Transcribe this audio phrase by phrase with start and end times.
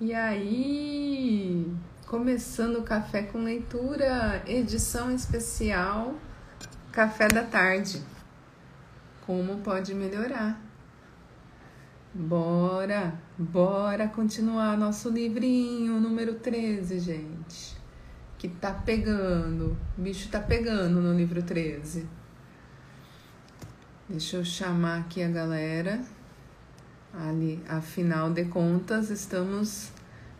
[0.00, 1.70] E aí,
[2.06, 6.14] começando o Café com Leitura, edição especial
[6.90, 8.00] Café da Tarde.
[9.26, 10.58] Como pode melhorar?
[12.14, 17.76] Bora, bora continuar nosso livrinho número 13, gente.
[18.38, 22.08] Que tá pegando, o bicho tá pegando no livro 13.
[24.08, 26.00] Deixa eu chamar aqui a galera
[27.12, 29.90] ali, afinal de contas, estamos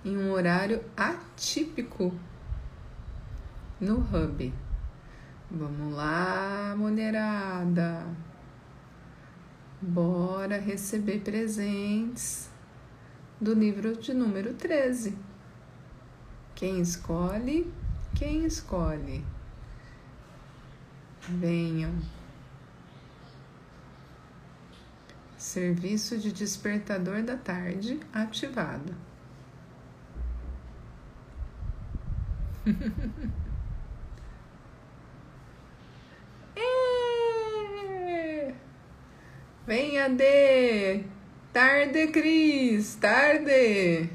[0.05, 2.15] em um horário atípico
[3.81, 4.53] no Hub.
[5.51, 8.07] Vamos lá, mulherada.
[9.83, 12.51] Bora receber presentes
[13.41, 15.17] do livro de número 13.
[16.55, 17.73] Quem escolhe?
[18.15, 19.25] Quem escolhe?
[21.23, 22.20] Venham.
[25.41, 28.95] Serviço de despertador da tarde ativado.
[36.57, 38.55] É!
[39.67, 41.05] Venha de
[41.55, 44.11] tarde, Cris, tarde.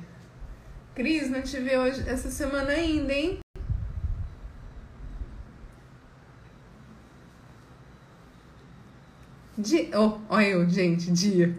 [0.94, 3.45] Cris, não te vi hoje essa semana ainda, hein?
[9.58, 9.89] Dia.
[10.00, 11.56] Oh, olha eu, gente, dia.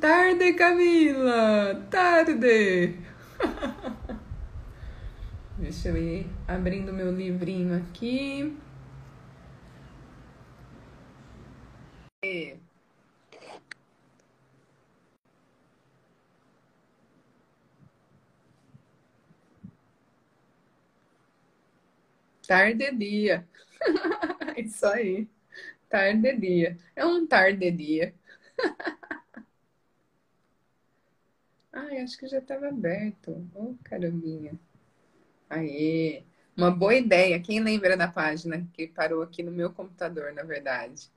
[0.00, 1.74] Tarde, Camila!
[1.90, 2.96] Tarde!
[5.58, 8.54] Deixa eu ir abrindo meu livrinho aqui.
[22.46, 23.46] Tarde dia.
[24.56, 25.28] Isso aí.
[25.96, 26.76] Tarde dia.
[26.94, 28.14] É um tarde dia.
[31.72, 33.48] Ai, acho que já estava aberto.
[33.54, 34.58] Oh, carambinha.
[35.50, 36.22] Aê.
[36.56, 37.40] Uma boa ideia.
[37.40, 41.10] Quem lembra da página que parou aqui no meu computador, na verdade?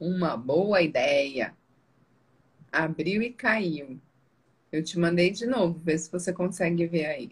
[0.00, 1.54] Uma boa ideia.
[2.70, 3.98] Abriu e caiu.
[4.72, 7.30] Eu te mandei de novo, vê se você consegue ver aí.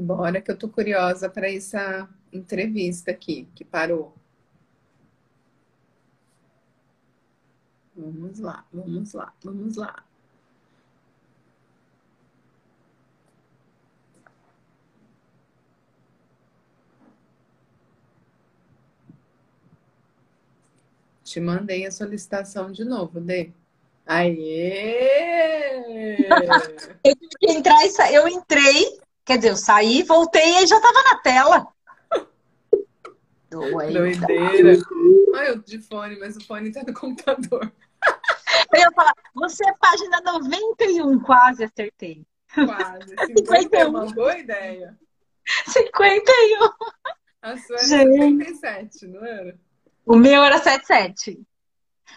[0.00, 4.14] Bora que eu tô curiosa para essa entrevista aqui, que parou.
[7.94, 10.02] Vamos lá, vamos lá, vamos lá.
[21.22, 23.52] Te mandei a solicitação de novo, Dê.
[24.06, 24.96] Aê!
[27.04, 28.14] eu tive que entrar e sair.
[28.14, 31.66] Eu entrei, Quer dizer, eu saí, voltei e já estava na tela.
[33.50, 34.78] Doideira.
[35.34, 37.72] Ai, eu de fone, mas o fone tá no computador.
[38.72, 42.24] Eu ia falar, você é página 91, quase acertei.
[42.54, 43.14] Quase.
[43.46, 43.78] 51.
[43.78, 44.98] É uma boa ideia.
[45.66, 46.70] 51.
[47.42, 48.44] A sua era Gente.
[48.44, 49.58] 57, não era?
[50.06, 51.42] O meu era 77.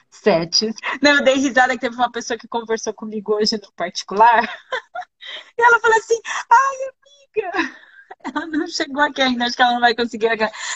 [0.09, 0.73] Sete.
[1.01, 4.41] Não, eu dei risada que teve uma pessoa que conversou comigo hoje no particular.
[5.57, 6.19] E ela falou assim:
[6.49, 6.93] ai,
[8.23, 10.27] ela não chegou aqui ainda, acho que ela não vai conseguir.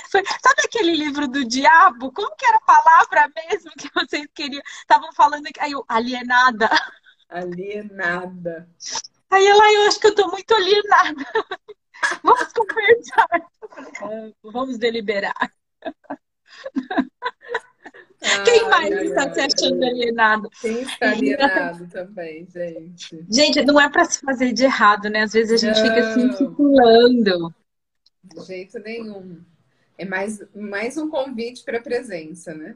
[0.09, 2.11] Foi, sabe aquele livro do diabo?
[2.11, 4.61] Como que era a palavra mesmo que vocês queriam?
[4.65, 5.59] Estavam falando que.
[5.59, 6.69] Aí eu, alienada.
[7.29, 8.69] Alienada.
[9.29, 11.25] Aí ela, eu acho que eu tô muito alienada.
[12.23, 13.27] Vamos conversar.
[14.43, 15.51] Vamos deliberar.
[18.19, 20.50] Quem mais ai, está ai, se achando alienado?
[20.61, 23.25] Quem está alienado também, gente?
[23.29, 25.22] Gente, não é para se fazer de errado, né?
[25.22, 25.88] Às vezes a gente não.
[25.88, 27.53] fica assim circulando.
[28.23, 29.41] De jeito nenhum.
[29.97, 32.75] É mais, mais um convite para presença, né?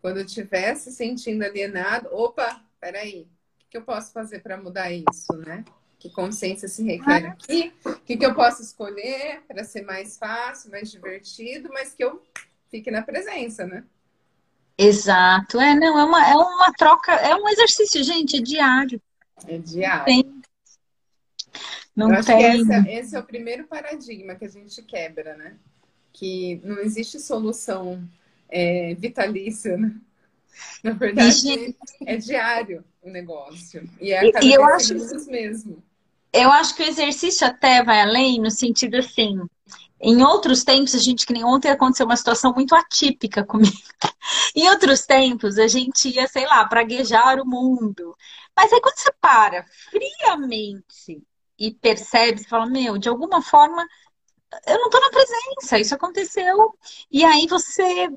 [0.00, 3.26] Quando estiver se sentindo alienado, opa, peraí,
[3.66, 5.64] o que eu posso fazer para mudar isso, né?
[5.98, 7.72] Que consciência se requer aqui?
[7.84, 12.22] O que, que eu posso escolher para ser mais fácil, mais divertido, mas que eu
[12.70, 13.84] fique na presença, né?
[14.76, 15.60] Exato.
[15.60, 19.00] É, não, é uma, é uma troca, é um exercício, gente, é diário.
[19.46, 20.04] É diário.
[20.04, 20.42] Tem.
[21.94, 22.66] Não Eu tem.
[22.66, 25.56] que esse, é o primeiro paradigma que a gente quebra, né?
[26.12, 28.02] Que não existe solução
[28.48, 29.94] é, vitalícia, né?
[30.82, 33.88] Na verdade, é diário o negócio.
[34.00, 34.94] E é a cada e eu acho
[35.26, 35.82] mesmo.
[36.32, 39.40] Eu acho que o exercício até vai além no sentido assim,
[40.00, 43.72] em outros tempos, a gente, que nem ontem aconteceu uma situação muito atípica comigo.
[44.54, 48.16] em outros tempos, a gente ia, sei lá, praguejar o mundo.
[48.56, 51.22] Mas aí quando você para friamente
[51.58, 53.86] e percebe, você fala, meu, de alguma forma
[54.66, 56.74] eu não tô na presença, isso aconteceu.
[57.10, 58.08] E aí você,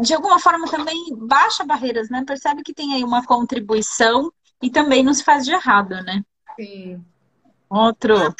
[0.00, 2.24] de alguma forma, também baixa barreiras, né?
[2.26, 6.22] Percebe que tem aí uma contribuição e também não se faz de errado, né?
[6.56, 7.04] Sim.
[7.68, 8.34] Outro.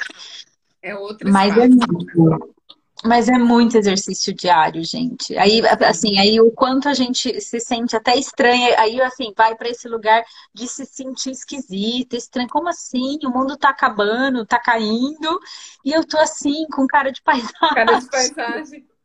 [0.83, 2.55] É outro Mas é, espaço.
[3.05, 5.37] Mas é muito exercício diário, gente.
[5.39, 9.69] Aí, assim, aí o quanto a gente se sente até estranha, aí assim, vai para
[9.69, 12.49] esse lugar de se sentir esquisita, estranho.
[12.49, 13.19] Como assim?
[13.25, 15.41] O mundo tá acabando, tá caindo,
[15.85, 17.75] e eu tô assim, com cara de paisagem.
[17.75, 18.87] Cara de paisagem.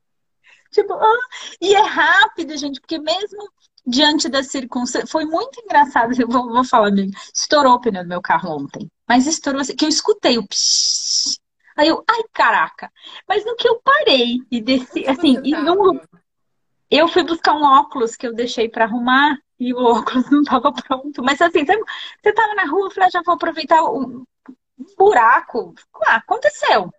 [0.72, 1.28] Tipo, ah,
[1.62, 3.50] e é rápido, gente, porque mesmo
[3.86, 5.10] diante das circunstâncias.
[5.10, 7.12] Foi muito engraçado, eu vou, vou falar, amigo.
[7.34, 8.90] Estourou o pneu do meu carro ontem.
[9.08, 11.38] Mas estourou assim, que eu escutei o psh.
[11.76, 12.92] Aí eu, ai, caraca.
[13.28, 16.00] Mas no que eu parei e desci, assim, e no,
[16.90, 20.72] eu fui buscar um óculos que eu deixei para arrumar e o óculos não estava
[20.72, 21.24] pronto.
[21.24, 24.24] Mas assim, você tava na rua, eu falei, ah, já vou aproveitar um
[24.98, 25.74] buraco.
[26.06, 26.92] Ah, aconteceu.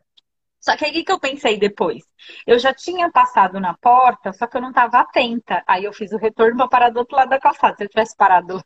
[0.60, 2.02] Só que aí o que eu pensei depois?
[2.46, 5.62] Eu já tinha passado na porta, só que eu não estava atenta.
[5.66, 7.76] Aí eu fiz o retorno para parar do outro lado da calçada.
[7.76, 8.60] Se eu tivesse parado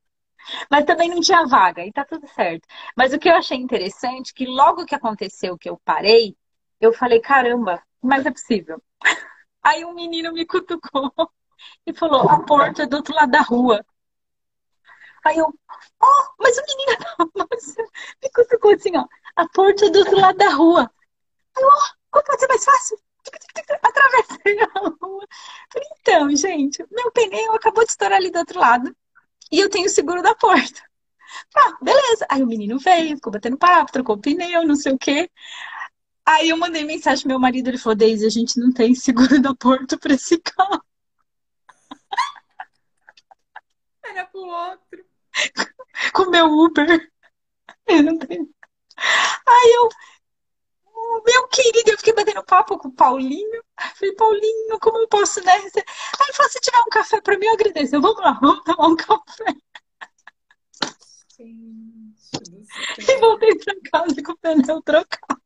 [0.70, 2.66] mas também não tinha vaga, e tá tudo certo.
[2.96, 6.36] Mas o que eu achei interessante, que logo que aconteceu que eu parei,
[6.80, 8.82] eu falei, caramba, mas é possível.
[9.62, 11.12] Aí um menino me cutucou
[11.86, 13.84] e falou, a porta é do outro lado da rua.
[15.24, 16.96] Aí eu, oh, mas o menino
[18.22, 19.04] me cutucou assim, ó,
[19.36, 20.90] a porta é do outro lado da rua.
[21.56, 22.98] Aí eu, oh, como pode ser mais fácil?
[23.82, 25.26] Atravessei a rua.
[25.72, 28.96] Falei, então, gente, meu pneu acabou de estourar ali do outro lado
[29.50, 30.82] e eu tenho o seguro da porta.
[31.56, 32.26] Ah, beleza.
[32.28, 35.30] Aí o menino veio, ficou batendo papo, trocou o pneu, não sei o quê.
[36.26, 39.40] Aí eu mandei mensagem pro meu marido, ele falou, Deise, a gente não tem seguro
[39.40, 40.82] da porta para esse carro.
[44.04, 45.04] Era pro outro.
[46.12, 47.10] Com meu Uber.
[47.86, 48.48] Eu não tenho.
[49.46, 49.88] Aí eu,
[51.26, 53.62] meu querido, eu fiquei batendo papo com o Paulinho.
[53.96, 55.52] Falei, Paulinho, como eu posso, né?
[55.52, 58.00] Aí ele falou, se tiver um café pra mim, eu agradeço.
[58.00, 59.56] Vamos lá, vamos tomar um café.
[61.38, 65.40] e voltei pra casa com o pneu trocado.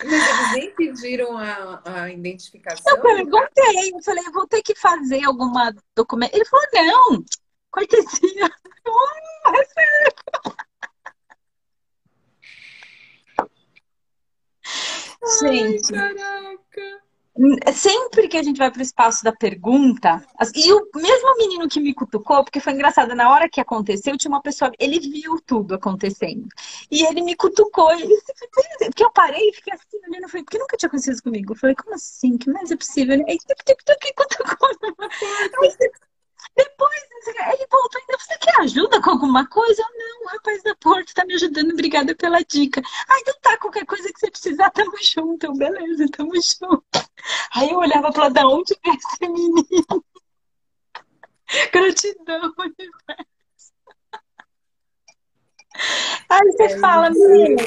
[0.00, 2.96] Eles nem pediram a, a identificação?
[2.96, 6.34] Eu perguntei, eu falei, vou ter que fazer alguma documento.
[6.34, 7.24] Ele falou, não,
[7.70, 8.50] cortesia.
[8.84, 10.14] Eu, é sério.
[15.40, 15.94] Gente.
[15.94, 17.10] Ai, caraca.
[17.72, 20.22] Sempre que a gente vai para o espaço da pergunta,
[20.54, 24.30] e o mesmo menino que me cutucou, porque foi engraçado, na hora que aconteceu, tinha
[24.30, 26.46] uma pessoa, ele viu tudo acontecendo.
[26.90, 28.14] E ele me cutucou, ele,
[28.86, 31.52] porque eu parei e fiquei assim, olhando, falei, porque nunca tinha acontecido isso comigo?
[31.52, 32.36] Eu falei, como assim?
[32.36, 33.24] Que mais é possível?
[33.26, 34.68] Aí, que cutucou.
[36.62, 39.82] Depois, ele voltou ainda, você quer ajuda com alguma coisa?
[39.82, 42.82] Eu, não, o rapaz da porta tá me ajudando, obrigada pela dica.
[43.08, 45.52] Ah, então tá, qualquer coisa que você precisar, tamo junto.
[45.54, 46.84] Beleza, tamo junto.
[47.54, 50.04] Aí eu olhava pra da onde veio esse menino.
[51.72, 53.39] Gratidão, universo.
[56.28, 57.62] Aí você é, fala, menina,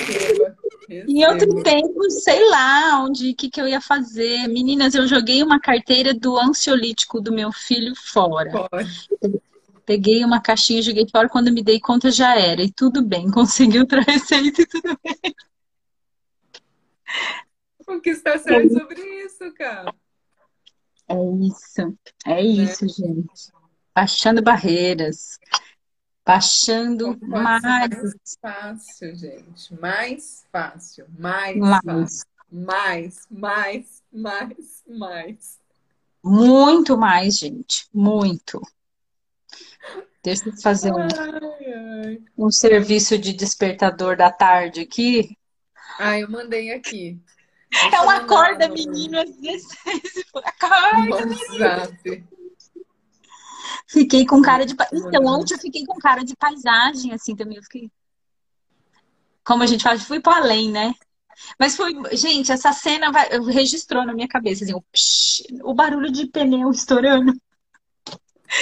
[0.89, 4.47] em outro tempo, sei lá onde, que, que eu ia fazer.
[4.47, 8.67] Meninas, eu joguei uma carteira do ansiolítico do meu filho fora.
[8.69, 9.09] Pode.
[9.85, 11.27] Peguei uma caixinha e joguei fora.
[11.27, 12.61] Quando me dei conta, já era.
[12.61, 15.35] E tudo bem, consegui outra receita e tudo bem.
[17.87, 18.79] O que está sendo é.
[18.79, 19.93] sobre isso, cara?
[21.07, 21.15] É
[21.45, 22.41] isso, é né?
[22.41, 23.51] isso, gente.
[23.93, 25.37] Baixando barreiras.
[26.25, 27.61] Baixando mais...
[27.61, 29.73] mais fácil, gente.
[29.79, 31.05] Mais fácil.
[31.17, 32.27] Mais, mais fácil.
[32.49, 35.59] Mais, mais, mais, mais.
[36.23, 37.87] Muito mais, gente.
[37.93, 38.61] Muito.
[40.23, 41.73] Deixa eu fazer um, ai,
[42.05, 42.21] ai.
[42.37, 45.37] um serviço de despertador da tarde aqui.
[45.99, 47.19] Ah, eu mandei aqui.
[47.91, 52.27] Ela acorda, menino, às 16 acorda, menino.
[53.87, 54.75] Fiquei com cara de.
[54.93, 57.57] Então, ontem eu fiquei com cara de paisagem, assim, também.
[57.57, 57.91] Eu fiquei.
[59.43, 60.93] Como a gente fala, fui para além, né?
[61.59, 61.93] Mas foi.
[62.15, 63.27] Gente, essa cena vai...
[63.51, 67.33] registrou na minha cabeça, assim, o, psh, o barulho de pneu estourando.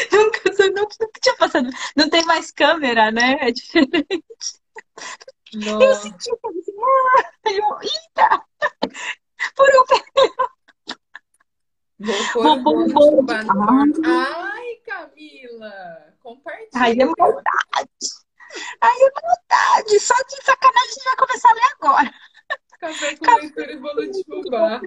[0.09, 1.69] Nunca, nunca, nunca tinha passado.
[1.97, 3.35] Não tem mais câmera, né?
[3.41, 4.61] É diferente.
[5.53, 5.83] Nossa.
[5.83, 8.45] Eu senti assim, ah, eu, eita!
[9.53, 10.50] Por um pneu.
[12.33, 13.33] Vou pôr um bolo de...
[14.05, 16.13] Ai, Camila!
[16.19, 16.69] Compartilha.
[16.75, 17.43] Ai, é maldade.
[18.81, 19.99] Ai, é maldade.
[19.99, 22.13] Só de sacanagem a gente vai começar a ler agora.
[22.79, 23.41] Café com Café...
[23.41, 24.81] leitura e bolo de fubá.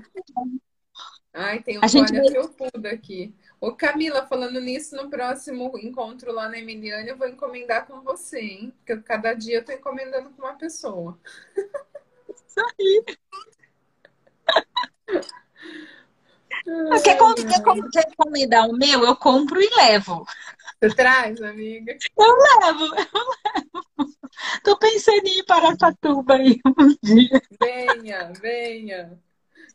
[1.32, 2.28] Ai, tem um a gente vai...
[2.30, 3.34] felpudo aqui.
[3.60, 8.40] Ô, Camila, falando nisso, no próximo encontro lá na Emiliane, eu vou encomendar com você,
[8.40, 8.74] hein?
[8.78, 11.18] Porque cada dia eu tô encomendando com uma pessoa.
[12.28, 13.04] Isso aí.
[17.02, 19.04] Quer, com, quer, com, quer encomendar o meu?
[19.04, 20.26] Eu compro e levo.
[20.80, 21.96] Você traz, amiga?
[22.18, 24.14] Eu levo, eu levo.
[24.62, 27.42] Tô pensando em ir para Aracatuba aí um dia.
[27.60, 29.20] Venha, venha.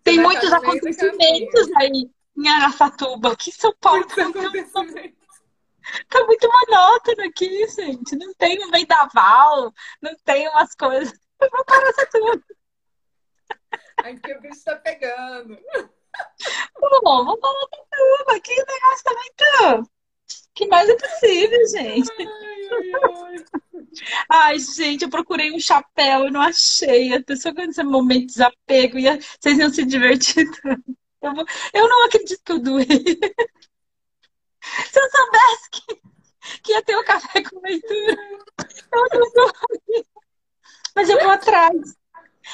[0.03, 4.72] Tem muitos acontecimentos aí em Aracatuba, que São Paulo tá muito,
[6.10, 8.15] tá muito monótono aqui, gente.
[8.15, 11.13] Não tem um vendaval, não tem umas coisas.
[11.39, 12.43] Eu vou para Aracatuba.
[13.98, 15.58] Aqui o bicho tá pegando.
[17.03, 18.35] Bom, vamos para Aracatuba.
[18.35, 19.89] Aqui o negócio tá muito...
[20.53, 22.11] que mais é possível, gente?
[22.19, 22.27] Ai,
[22.71, 23.45] ai, ai.
[24.29, 27.13] Ai, gente, eu procurei um chapéu e não achei.
[27.13, 29.19] A pessoa quando esse momento de desapego, ia...
[29.39, 30.47] vocês iam se divertir
[31.21, 31.45] Eu, vou...
[31.73, 32.85] eu não acredito que eu doei.
[32.85, 32.99] Se
[34.99, 36.01] eu soubesse que,
[36.63, 38.17] que ia ter o um café com leitura,
[38.91, 40.05] eu não doei.
[40.95, 41.95] Mas eu vou atrás,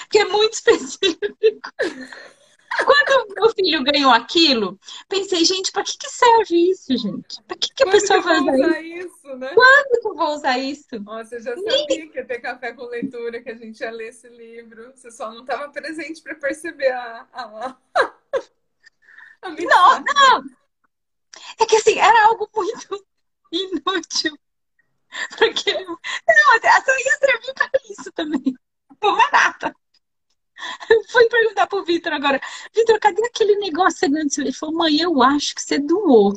[0.09, 1.71] que é muito específico.
[2.83, 7.41] Quando meu filho ganhou aquilo, pensei, gente, para que, que serve isso, gente?
[7.43, 9.07] Para que, que a Quando pessoa vai usar isso?
[9.07, 9.37] isso?
[9.37, 9.53] né?
[9.53, 10.99] Quando que eu vou usar isso?
[10.99, 14.09] Nossa, eu já sabia que ia ter café com leitura, que a gente ia ler
[14.09, 14.91] esse livro.
[14.95, 17.77] Você só não estava presente para perceber a, a,
[19.41, 20.43] a Não, não!
[21.59, 23.05] É que assim, era algo muito
[23.51, 24.37] inútil.
[25.37, 25.73] Porque.
[25.73, 25.95] Não,
[26.83, 28.53] só ia servir para isso também.
[29.01, 29.75] Não é nada.
[31.11, 31.27] Fui
[31.85, 32.41] Vitor agora,
[32.73, 34.05] Vitor, cadê aquele negócio?
[34.05, 36.33] Ele falou, mãe, eu acho que você doou.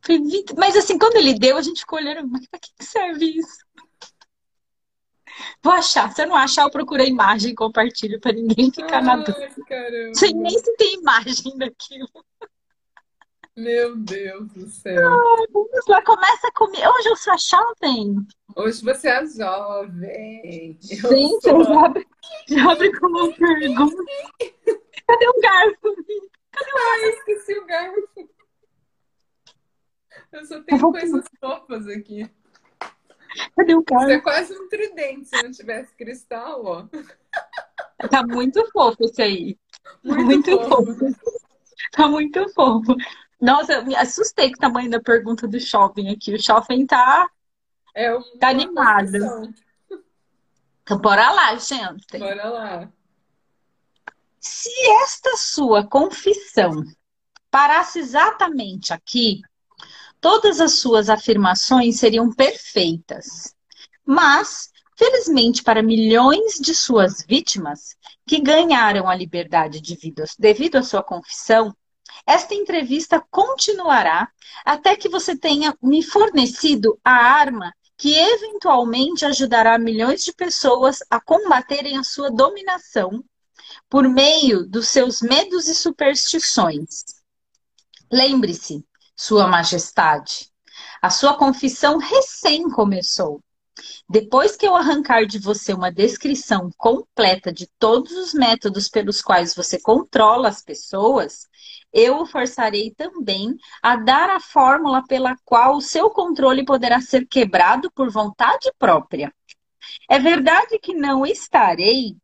[0.00, 3.66] Falei, mas assim, quando ele deu, a gente ficou olhando, mas pra que serve isso?
[5.62, 6.12] Vou achar.
[6.14, 9.16] Se eu não achar, eu procuro a imagem e compartilho para ninguém ficar Ai, na
[9.16, 9.50] dúvida.
[10.14, 12.08] Sem nem se tem imagem daquilo.
[13.56, 15.12] Meu Deus do céu.
[15.12, 16.86] Ai, vamos lá, começa comigo.
[16.98, 18.16] Hoje eu sou a jovem.
[18.54, 20.78] Hoje você é jovem.
[20.90, 21.64] Eu Gente, sou...
[21.64, 22.06] já, abre,
[22.48, 23.96] já abre com uma pergunta.
[25.06, 25.96] Cadê o garfo?
[26.52, 28.28] Cadê o Ai, esqueci o garfo.
[30.32, 32.30] Eu só tenho eu coisas fofas aqui.
[33.56, 34.06] Cadê o garfo?
[34.06, 36.88] Isso é quase um tridente se não tivesse cristal, ó.
[38.08, 39.58] Tá muito fofo esse aí.
[40.02, 40.94] Muito, muito fofo.
[40.94, 41.46] fofo.
[41.92, 42.96] Tá muito fofo.
[43.40, 46.34] Nossa, eu me assustei com o tamanho da pergunta do shopping aqui.
[46.34, 47.30] O shopping tá,
[47.94, 49.52] é tá animado.
[50.82, 52.18] Então, bora lá, gente.
[52.18, 52.92] Bora lá.
[54.48, 54.70] Se
[55.02, 56.84] esta sua confissão
[57.50, 59.40] parasse exatamente aqui,
[60.20, 63.52] todas as suas afirmações seriam perfeitas.
[64.04, 69.82] Mas, felizmente para milhões de suas vítimas que ganharam a liberdade
[70.38, 71.76] devido à sua confissão,
[72.24, 74.28] esta entrevista continuará
[74.64, 81.20] até que você tenha me fornecido a arma que eventualmente ajudará milhões de pessoas a
[81.20, 83.24] combaterem a sua dominação
[83.88, 87.04] por meio dos seus medos e superstições.
[88.10, 90.50] Lembre-se, Sua Majestade,
[91.00, 93.40] a sua confissão recém começou.
[94.08, 99.54] Depois que eu arrancar de você uma descrição completa de todos os métodos pelos quais
[99.54, 101.46] você controla as pessoas,
[101.92, 107.26] eu o forçarei também a dar a fórmula pela qual o seu controle poderá ser
[107.26, 109.32] quebrado por vontade própria.
[110.08, 112.16] É verdade que não estarei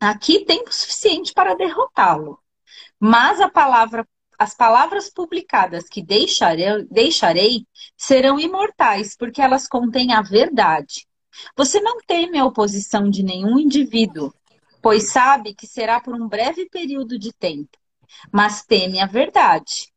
[0.00, 2.38] aqui tempo suficiente para derrotá-lo,
[2.98, 4.06] mas palavra
[4.38, 11.06] as palavras publicadas que deixarei, deixarei, serão imortais, porque elas contêm a verdade.
[11.54, 14.32] Você não teme a oposição de nenhum indivíduo,
[14.80, 17.80] pois sabe que será por um breve período de tempo
[18.32, 19.92] mas teme a verdade.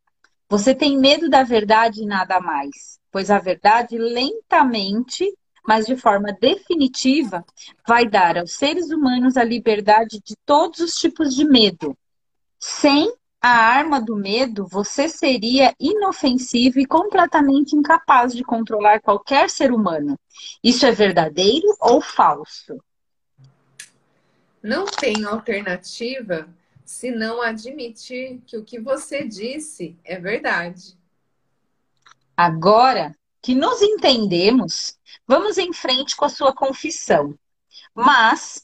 [0.49, 5.25] Você tem medo da verdade e nada mais, pois a verdade lentamente,
[5.67, 7.45] mas de forma definitiva,
[7.87, 11.97] vai dar aos seres humanos a liberdade de todos os tipos de medo.
[12.59, 19.73] Sem a arma do medo, você seria inofensivo e completamente incapaz de controlar qualquer ser
[19.73, 20.17] humano.
[20.63, 22.81] Isso é verdadeiro ou falso?
[24.61, 26.47] Não tem alternativa
[26.85, 30.97] se não admitir que o que você disse é verdade.
[32.35, 33.13] Agora
[33.43, 34.97] que nos entendemos,
[35.27, 37.37] vamos em frente com a sua confissão.
[37.93, 38.63] Mas,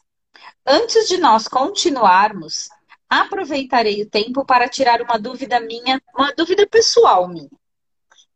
[0.65, 2.69] antes de nós continuarmos,
[3.09, 7.49] aproveitarei o tempo para tirar uma dúvida minha, uma dúvida pessoal minha.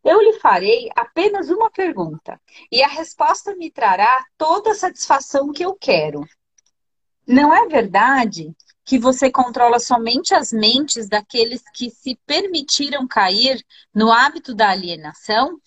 [0.03, 5.63] Eu lhe farei apenas uma pergunta e a resposta me trará toda a satisfação que
[5.63, 6.27] eu quero.
[7.25, 13.63] Não é verdade que você controla somente as mentes daqueles que se permitiram cair
[13.95, 15.57] no hábito da alienação?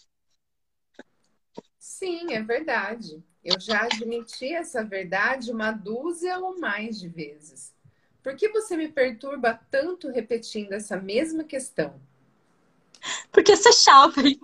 [1.99, 3.25] Sim, é verdade.
[3.43, 7.75] Eu já admiti essa verdade uma dúzia ou mais de vezes.
[8.23, 11.99] Por que você me perturba tanto repetindo essa mesma questão?
[13.33, 14.39] Porque você é chave.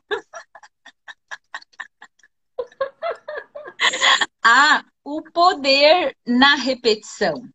[4.43, 7.47] Há o poder na repetição.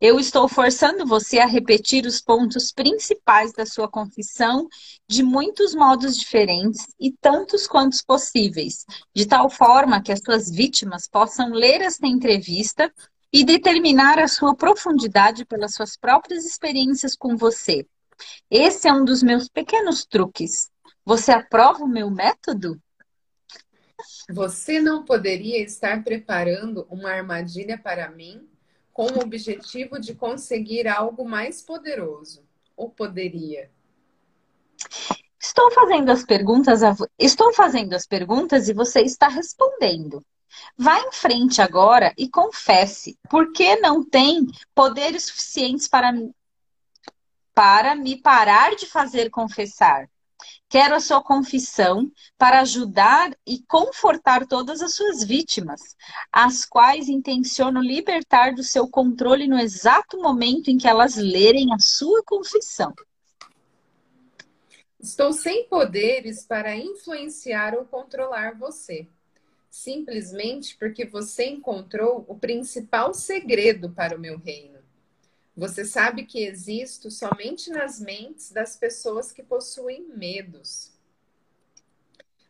[0.00, 4.68] Eu estou forçando você a repetir os pontos principais da sua confissão
[5.08, 11.08] de muitos modos diferentes e tantos quantos possíveis, de tal forma que as suas vítimas
[11.08, 12.92] possam ler esta entrevista
[13.32, 17.86] e determinar a sua profundidade pelas suas próprias experiências com você.
[18.50, 20.70] Esse é um dos meus pequenos truques.
[21.04, 22.80] Você aprova o meu método?
[24.30, 28.48] Você não poderia estar preparando uma armadilha para mim
[28.96, 32.42] com o objetivo de conseguir algo mais poderoso?
[32.74, 33.70] Ou poderia?
[35.38, 36.80] Estou fazendo as perguntas,
[37.18, 40.24] estou fazendo as perguntas e você está respondendo.
[40.78, 46.10] Vá em frente agora e confesse, por que não tem poderes suficientes para
[47.54, 50.08] para me parar de fazer confessar?
[50.68, 55.96] Quero a sua confissão para ajudar e confortar todas as suas vítimas,
[56.32, 61.78] as quais intenciono libertar do seu controle no exato momento em que elas lerem a
[61.78, 62.92] sua confissão.
[64.98, 69.06] Estou sem poderes para influenciar ou controlar você,
[69.70, 74.75] simplesmente porque você encontrou o principal segredo para o meu reino.
[75.56, 80.92] Você sabe que existo somente nas mentes das pessoas que possuem medos.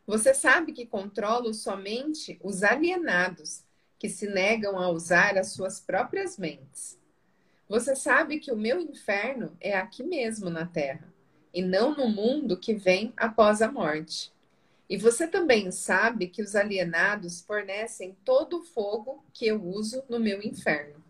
[0.05, 3.63] Você sabe que controlo somente os alienados
[3.97, 6.99] que se negam a usar as suas próprias mentes.
[7.69, 11.13] Você sabe que o meu inferno é aqui mesmo na Terra
[11.55, 14.33] e não no mundo que vem após a morte.
[14.91, 20.19] E você também sabe que os alienados fornecem todo o fogo que eu uso no
[20.19, 21.06] meu inferno.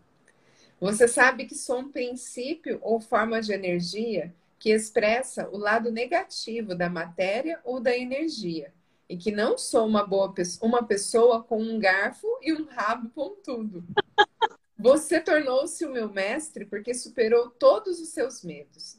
[0.79, 6.75] Você sabe que sou um princípio ou forma de energia que expressa o lado negativo
[6.75, 8.73] da matéria ou da energia,
[9.09, 13.83] e que não sou uma boa uma pessoa com um garfo e um rabo pontudo.
[14.77, 18.97] Você tornou-se o meu mestre porque superou todos os seus medos.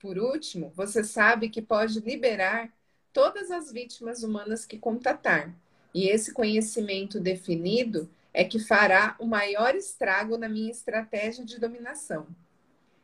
[0.00, 2.72] Por último, você sabe que pode liberar
[3.12, 5.54] todas as vítimas humanas que contatar.
[5.92, 12.28] E esse conhecimento definido é que fará o maior estrago na minha estratégia de dominação.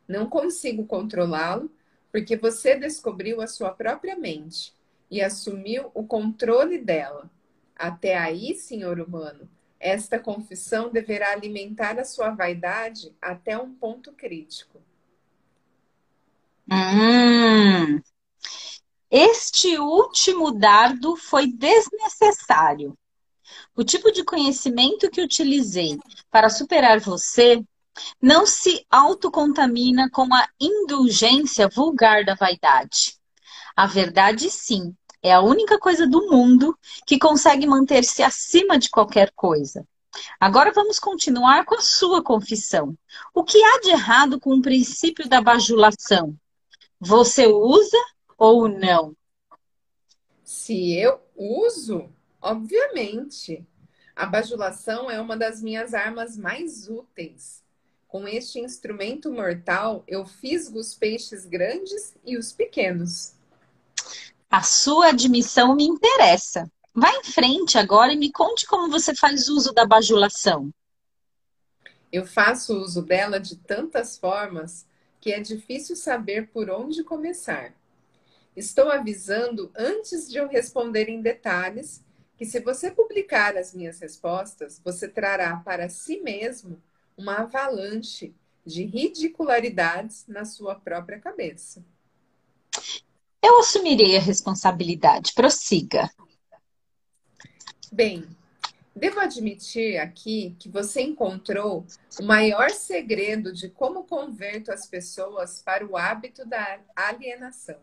[0.06, 1.68] Não consigo controlá-lo
[2.12, 4.72] porque você descobriu a sua própria mente
[5.10, 7.28] e assumiu o controle dela.
[7.74, 14.80] Até aí, senhor humano, esta confissão deverá alimentar a sua vaidade até um ponto crítico.
[16.70, 18.00] Hum,
[19.10, 22.96] este último dardo foi desnecessário.
[23.76, 25.98] O tipo de conhecimento que utilizei
[26.30, 27.62] para superar você
[28.20, 33.16] não se autocontamina com a indulgência vulgar da vaidade.
[33.76, 39.32] A verdade, sim, é a única coisa do mundo que consegue manter-se acima de qualquer
[39.34, 39.86] coisa.
[40.38, 42.96] Agora vamos continuar com a sua confissão.
[43.32, 46.36] O que há de errado com o princípio da bajulação?
[47.00, 47.98] Você usa
[48.38, 49.16] ou não?
[50.44, 52.08] Se eu uso,
[52.44, 53.66] Obviamente.
[54.14, 57.64] A bajulação é uma das minhas armas mais úteis.
[58.06, 63.32] Com este instrumento mortal, eu fisgo os peixes grandes e os pequenos.
[64.50, 66.70] A sua admissão me interessa.
[66.94, 70.70] Vá em frente agora e me conte como você faz uso da bajulação.
[72.12, 74.86] Eu faço uso dela de tantas formas
[75.18, 77.72] que é difícil saber por onde começar.
[78.54, 82.03] Estou avisando antes de eu responder em detalhes
[82.36, 86.82] que se você publicar as minhas respostas, você trará para si mesmo
[87.16, 88.34] uma avalanche
[88.66, 91.84] de ridicularidades na sua própria cabeça.
[93.42, 95.32] Eu assumirei a responsabilidade.
[95.34, 96.10] Prossiga.
[97.92, 98.26] Bem,
[98.96, 101.86] devo admitir aqui que você encontrou
[102.18, 107.78] o maior segredo de como converto as pessoas para o hábito da alienação.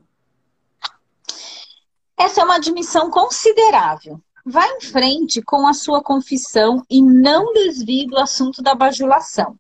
[2.18, 4.22] Essa é uma admissão considerável.
[4.46, 9.56] Vá em frente com a sua confissão e não desvie do assunto da bajulação.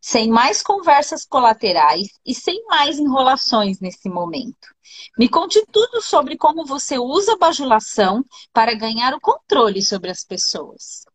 [0.00, 4.68] Sem mais conversas colaterais e sem mais enrolações nesse momento.
[5.16, 8.22] Me conte tudo sobre como você usa a bajulação
[8.52, 11.06] para ganhar o controle sobre as pessoas.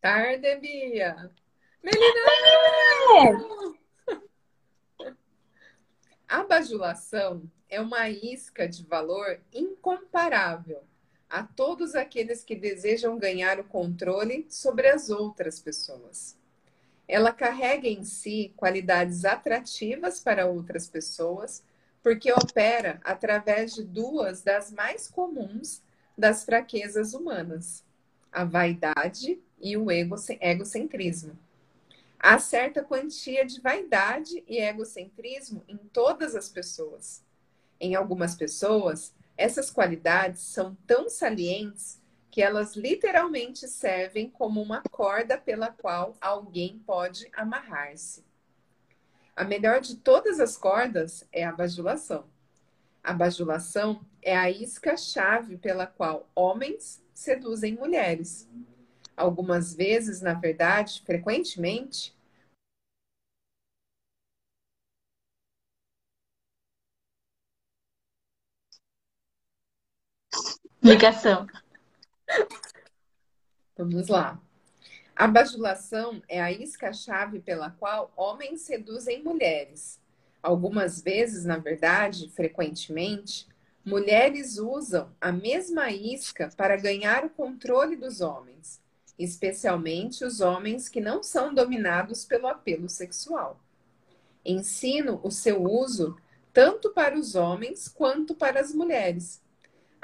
[0.00, 1.30] Tarde, Bia.
[1.82, 2.14] Melina!
[6.28, 10.84] A bajulação é uma isca de valor incomparável
[11.28, 16.36] a todos aqueles que desejam ganhar o controle sobre as outras pessoas.
[17.06, 21.62] ela carrega em si qualidades atrativas para outras pessoas,
[22.02, 25.82] porque opera através de duas das mais comuns
[26.16, 27.84] das fraquezas humanas:
[28.32, 31.38] a vaidade e o egocentrismo.
[32.18, 37.22] Há certa quantia de vaidade e egocentrismo em todas as pessoas.
[37.78, 45.38] Em algumas pessoas, essas qualidades são tão salientes que elas literalmente servem como uma corda
[45.38, 48.24] pela qual alguém pode amarrar-se.
[49.36, 52.24] A melhor de todas as cordas é a bajulação.
[53.02, 58.48] A bajulação é a isca-chave pela qual homens seduzem mulheres.
[59.16, 62.13] Algumas vezes, na verdade, frequentemente,
[70.84, 71.46] Ligação.
[73.74, 74.38] Vamos lá.
[75.16, 79.98] A bajulação é a isca-chave pela qual homens seduzem mulheres.
[80.42, 83.48] Algumas vezes, na verdade, frequentemente,
[83.82, 88.78] mulheres usam a mesma isca para ganhar o controle dos homens,
[89.18, 93.58] especialmente os homens que não são dominados pelo apelo sexual.
[94.44, 96.14] Ensino o seu uso
[96.52, 99.42] tanto para os homens quanto para as mulheres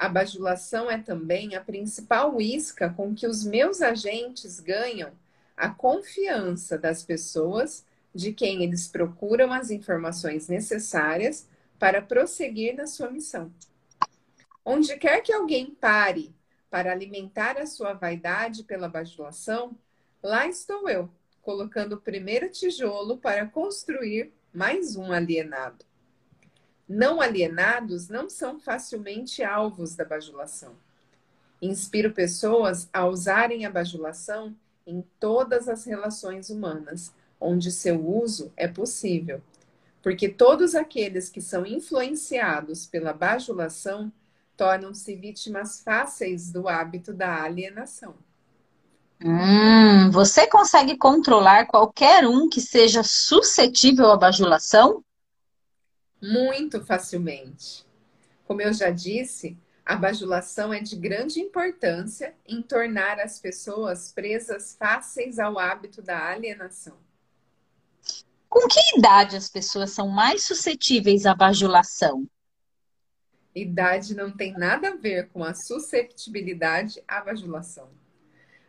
[0.01, 5.13] a bajulação é também a principal isca com que os meus agentes ganham
[5.55, 7.85] a confiança das pessoas
[8.15, 11.47] de quem eles procuram as informações necessárias
[11.79, 13.53] para prosseguir na sua missão.
[14.65, 16.35] Onde quer que alguém pare
[16.71, 19.77] para alimentar a sua vaidade pela bajulação,
[20.23, 21.11] lá estou eu,
[21.43, 25.90] colocando o primeiro tijolo para construir mais um alienado
[26.93, 30.73] não alienados não são facilmente alvos da bajulação.
[31.63, 38.67] Inspiro pessoas a usarem a bajulação em todas as relações humanas, onde seu uso é
[38.67, 39.41] possível.
[40.03, 44.13] Porque todos aqueles que são influenciados pela bajulação
[44.57, 48.17] tornam-se vítimas fáceis do hábito da alienação.
[49.23, 55.05] Hum, você consegue controlar qualquer um que seja suscetível à bajulação?
[56.21, 57.85] Muito facilmente.
[58.45, 64.77] Como eu já disse, a bajulação é de grande importância em tornar as pessoas presas
[64.79, 66.97] fáceis ao hábito da alienação.
[68.49, 72.27] Com que idade as pessoas são mais suscetíveis à bajulação?
[73.55, 77.89] Idade não tem nada a ver com a susceptibilidade à bajulação.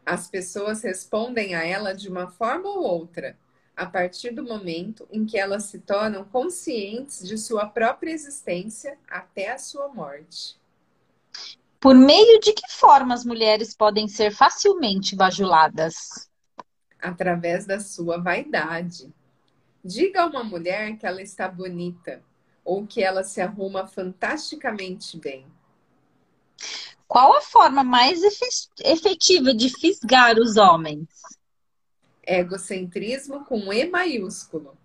[0.05, 3.37] As pessoas respondem a ela de uma forma ou outra,
[3.75, 9.51] a partir do momento em que elas se tornam conscientes de sua própria existência até
[9.51, 10.60] a sua morte.
[11.79, 16.29] Por meio de que forma as mulheres podem ser facilmente bajuladas?
[17.01, 19.12] Através da sua vaidade.
[19.84, 22.21] Diga a uma mulher que ela está bonita
[22.63, 25.47] ou que ela se arruma fantasticamente bem.
[27.07, 28.21] Qual a forma mais
[28.84, 31.10] efetiva de fisgar os homens?
[32.39, 34.78] Egocentrismo com E maiúsculo.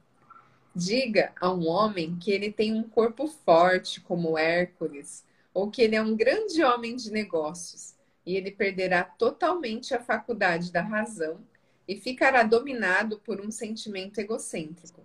[0.75, 5.97] Diga a um homem que ele tem um corpo forte como Hércules, ou que ele
[5.97, 7.95] é um grande homem de negócios,
[8.27, 11.41] e ele perderá totalmente a faculdade da razão
[11.89, 15.01] e ficará dominado por um sentimento egocêntrico.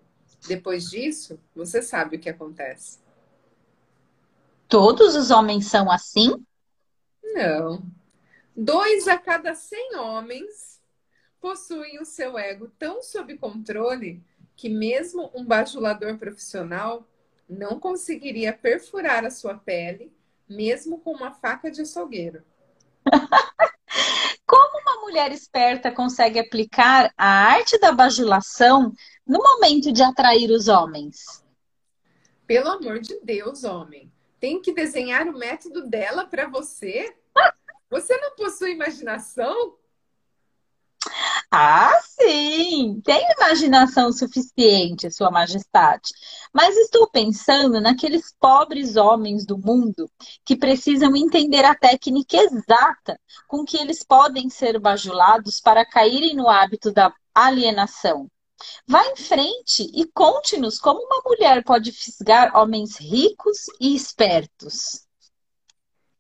[0.48, 3.00] Depois disso, você sabe o que acontece.
[4.68, 6.44] Todos os homens são assim?
[7.24, 7.84] Não.
[8.56, 10.81] Dois a cada cem homens
[11.42, 14.24] possuem o seu ego tão sob controle
[14.56, 17.08] que mesmo um bajulador profissional
[17.50, 20.14] não conseguiria perfurar a sua pele,
[20.48, 22.44] mesmo com uma faca de açougueiro.
[24.46, 28.94] Como uma mulher esperta consegue aplicar a arte da bajulação
[29.26, 31.44] no momento de atrair os homens?
[32.46, 37.16] Pelo amor de Deus, homem, tem que desenhar o método dela para você?
[37.90, 39.76] Você não possui imaginação?
[41.50, 43.02] Ah, sim!
[43.04, 46.10] Tenho imaginação suficiente, Sua Majestade.
[46.54, 50.10] Mas estou pensando naqueles pobres homens do mundo
[50.46, 56.48] que precisam entender a técnica exata com que eles podem ser bajulados para caírem no
[56.48, 58.30] hábito da alienação.
[58.88, 65.06] Vá em frente e conte-nos como uma mulher pode fisgar homens ricos e espertos.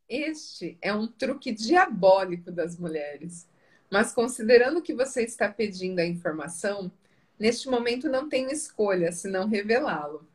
[0.10, 3.48] Este é um truque diabólico das mulheres.
[3.91, 6.89] Mas considerando que você está pedindo a informação,
[7.38, 10.25] neste momento não tenho escolha senão revelá-lo.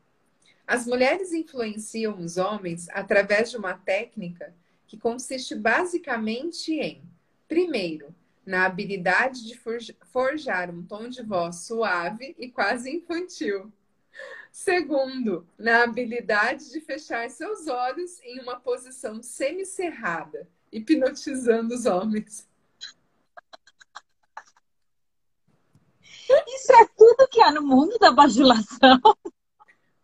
[0.66, 4.54] As mulheres influenciam os homens através de uma técnica
[4.86, 7.02] que consiste basicamente em,
[7.48, 8.14] primeiro,
[8.44, 9.58] na habilidade de
[10.04, 13.72] forjar um tom de voz suave e quase infantil.
[14.52, 22.46] Segundo, na habilidade de fechar seus olhos em uma posição semicerrada, hipnotizando os homens.
[26.46, 29.00] Isso é tudo que há no mundo da bajulação?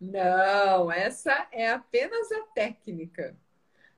[0.00, 3.36] Não, essa é apenas a técnica.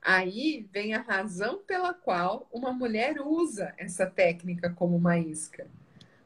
[0.03, 5.67] Aí vem a razão pela qual uma mulher usa essa técnica como uma isca.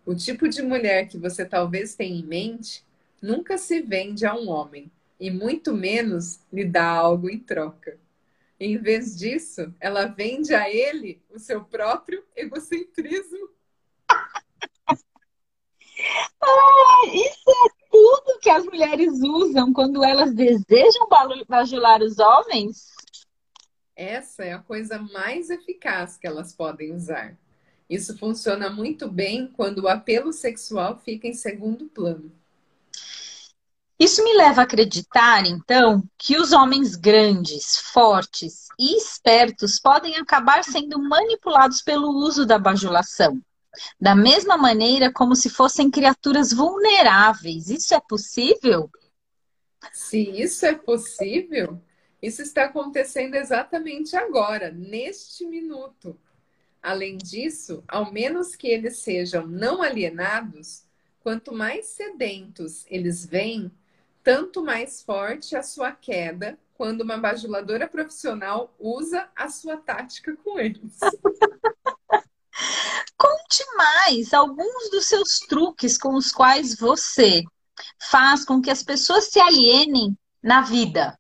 [0.05, 2.85] O tipo de mulher que você talvez tenha em mente
[3.23, 7.99] nunca se vende a um homem e muito menos lhe dá algo em troca.
[8.59, 13.49] Em vez disso, ela vende a ele o seu próprio egocentrismo.
[16.43, 21.09] Ah, isso é tudo que as mulheres usam quando elas desejam
[21.49, 22.93] bajular os homens?
[23.97, 27.37] Essa é a coisa mais eficaz que elas podem usar.
[27.91, 32.31] Isso funciona muito bem quando o apelo sexual fica em segundo plano.
[33.99, 40.63] Isso me leva a acreditar, então, que os homens grandes, fortes e espertos podem acabar
[40.63, 43.43] sendo manipulados pelo uso da bajulação.
[44.01, 47.69] Da mesma maneira como se fossem criaturas vulneráveis.
[47.69, 48.91] Isso é possível?
[49.93, 51.81] Se isso é possível,
[52.21, 56.19] isso está acontecendo exatamente agora, neste minuto.
[56.83, 60.85] Além disso, ao menos que eles sejam não alienados,
[61.21, 63.71] quanto mais sedentos eles vêm,
[64.23, 70.59] tanto mais forte a sua queda quando uma bajuladora profissional usa a sua tática com
[70.59, 70.99] eles.
[73.17, 77.43] Conte mais alguns dos seus truques com os quais você
[78.11, 81.19] faz com que as pessoas se alienem na vida.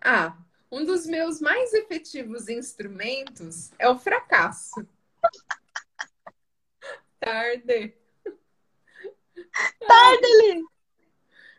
[0.00, 0.36] Ah,
[0.70, 4.86] um dos meus mais efetivos instrumentos é o fracasso.
[7.20, 7.94] Tarde.
[9.88, 10.64] Tarde,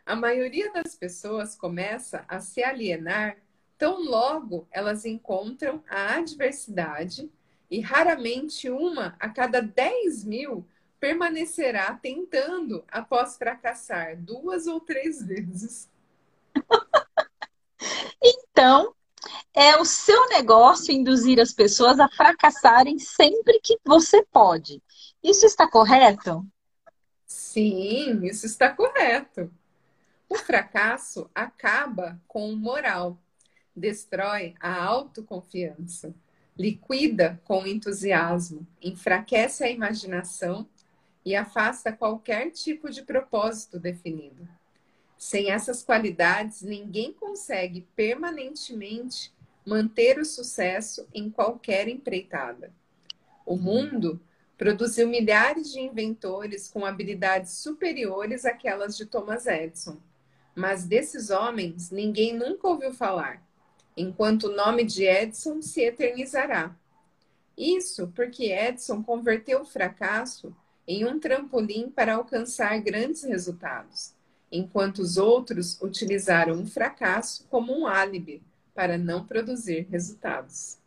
[0.06, 3.36] A maioria das pessoas começa a se alienar
[3.76, 7.30] tão logo elas encontram a adversidade
[7.70, 10.66] e raramente uma a cada 10 mil
[10.98, 15.88] permanecerá tentando após fracassar duas ou três vezes.
[18.22, 18.94] Então,
[19.54, 24.82] é o seu negócio induzir as pessoas a fracassarem sempre que você pode.
[25.22, 26.46] Isso está correto?
[27.26, 29.50] Sim, isso está correto.
[30.28, 33.18] O fracasso acaba com o moral,
[33.74, 36.14] destrói a autoconfiança,
[36.60, 40.68] liquida com entusiasmo, enfraquece a imaginação
[41.24, 44.46] e afasta qualquer tipo de propósito definido.
[45.16, 49.32] Sem essas qualidades, ninguém consegue permanentemente
[49.64, 52.70] manter o sucesso em qualquer empreitada.
[53.46, 54.20] O mundo
[54.58, 59.96] produziu milhares de inventores com habilidades superiores àquelas de Thomas Edison,
[60.54, 63.42] mas desses homens ninguém nunca ouviu falar,
[64.00, 66.74] enquanto o nome de Edison se eternizará.
[67.56, 70.54] Isso porque Edison converteu o fracasso
[70.86, 74.14] em um trampolim para alcançar grandes resultados
[74.50, 78.42] enquanto os outros utilizaram o fracasso como um álibi
[78.74, 80.78] para não produzir resultados.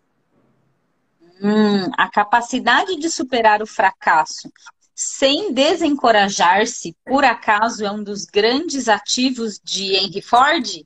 [1.41, 4.51] Hum, a capacidade de superar o fracasso
[4.93, 10.85] sem desencorajar-se, por acaso, é um dos grandes ativos de Henry Ford?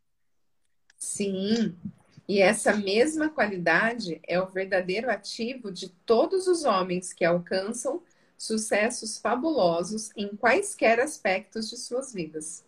[0.98, 1.76] Sim,
[2.28, 8.04] e essa mesma qualidade é o verdadeiro ativo de todos os homens que alcançam
[8.38, 12.66] sucessos fabulosos em quaisquer aspectos de suas vidas.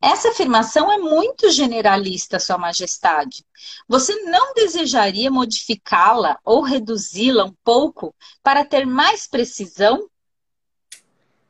[0.00, 3.42] Essa afirmação é muito generalista, Sua Majestade.
[3.88, 10.06] Você não desejaria modificá-la ou reduzi-la um pouco para ter mais precisão?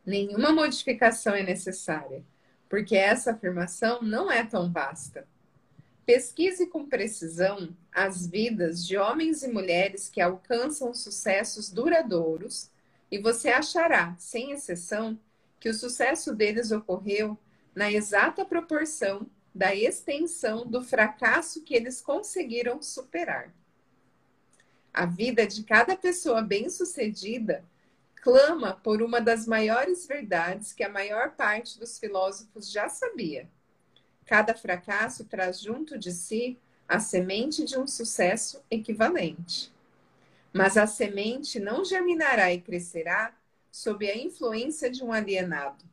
[0.07, 2.25] Nenhuma modificação é necessária,
[2.69, 5.27] porque essa afirmação não é tão vasta.
[6.07, 12.71] Pesquise com precisão as vidas de homens e mulheres que alcançam sucessos duradouros
[13.11, 15.19] e você achará, sem exceção,
[15.59, 17.39] que o sucesso deles ocorreu
[17.75, 23.55] na exata proporção da extensão do fracasso que eles conseguiram superar.
[24.93, 27.65] A vida de cada pessoa bem-sucedida
[28.17, 33.49] clama por uma das maiores verdades que a maior parte dos filósofos já sabia.
[34.27, 36.59] Cada fracasso traz junto de si
[36.89, 39.73] a semente de um sucesso equivalente.
[40.53, 43.35] Mas a semente não germinará e crescerá
[43.71, 45.85] sob a influência de um alienado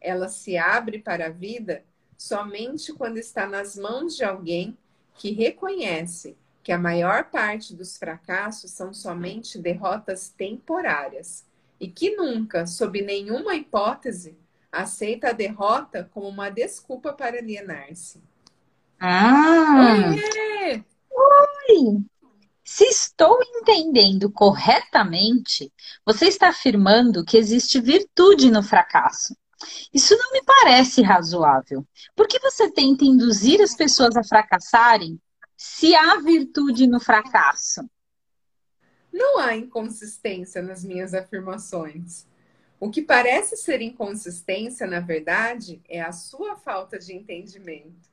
[0.00, 1.84] ela se abre para a vida
[2.16, 4.76] somente quando está nas mãos de alguém
[5.14, 11.44] que reconhece que a maior parte dos fracassos são somente derrotas temporárias
[11.80, 14.36] e que nunca, sob nenhuma hipótese,
[14.70, 18.22] aceita a derrota como uma desculpa para alienar-se.
[19.00, 20.10] Ah!
[20.10, 20.84] Oiê!
[21.10, 22.04] Oi!
[22.64, 25.72] Se estou entendendo corretamente,
[26.04, 29.34] você está afirmando que existe virtude no fracasso.
[29.92, 31.86] Isso não me parece razoável.
[32.14, 35.18] Por que você tenta induzir as pessoas a fracassarem
[35.56, 37.88] se há virtude no fracasso?
[39.12, 42.26] Não há inconsistência nas minhas afirmações.
[42.80, 48.08] O que parece ser inconsistência, na verdade, é a sua falta de entendimento.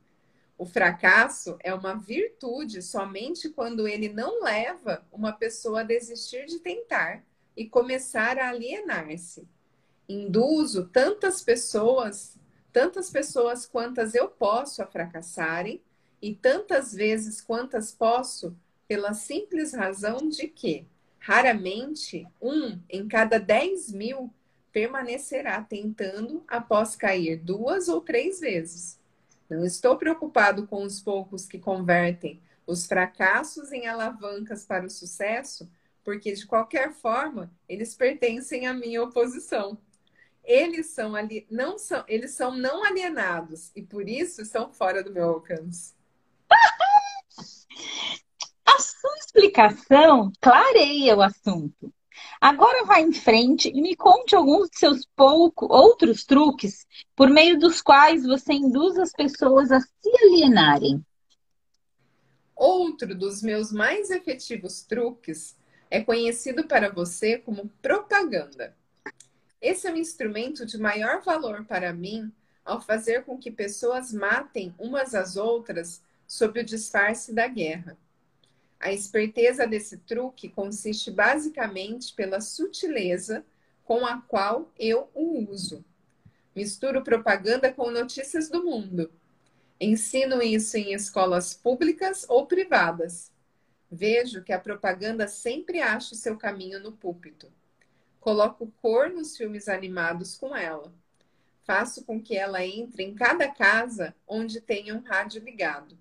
[0.58, 6.60] O fracasso é uma virtude somente quando ele não leva uma pessoa a desistir de
[6.60, 7.23] tentar
[7.56, 9.47] e começar a alienar-se.
[10.10, 12.36] Induzo tantas pessoas,
[12.73, 15.80] tantas pessoas quantas eu posso a fracassarem
[16.19, 18.56] e tantas vezes quantas posso,
[18.88, 20.88] pela simples razão de que,
[21.19, 24.34] raramente, um em cada dez mil
[24.76, 29.00] permanecerá tentando após cair duas ou três vezes.
[29.50, 35.72] Não estou preocupado com os poucos que convertem os fracassos em alavancas para o sucesso,
[36.04, 39.78] porque de qualquer forma eles pertencem à minha oposição.
[40.44, 45.14] Eles são ali, não são, eles são não alienados e por isso estão fora do
[45.14, 45.94] meu alcance.
[48.66, 51.94] A sua explicação clareia o assunto.
[52.39, 57.58] Agora vá em frente e me conte alguns de seus poucos outros truques por meio
[57.58, 61.04] dos quais você induz as pessoas a se alienarem.
[62.56, 65.58] Outro dos meus mais efetivos truques
[65.89, 68.76] é conhecido para você como propaganda.
[69.62, 72.32] Esse é um instrumento de maior valor para mim
[72.63, 77.98] ao fazer com que pessoas matem umas às outras sob o disfarce da guerra.
[78.80, 83.46] A esperteza desse truque consiste basicamente pela sutileza
[83.84, 85.84] com a qual eu o uso.
[86.56, 89.12] Misturo propaganda com notícias do mundo.
[89.80, 93.32] Ensino isso em escolas públicas ou privadas.
[93.92, 97.52] Vejo que a propaganda sempre acha o seu caminho no púlpito.
[98.20, 100.94] Coloco cor nos filmes animados com ela.
[101.64, 105.98] Faço com que ela entre em cada casa onde tenha um rádio ligado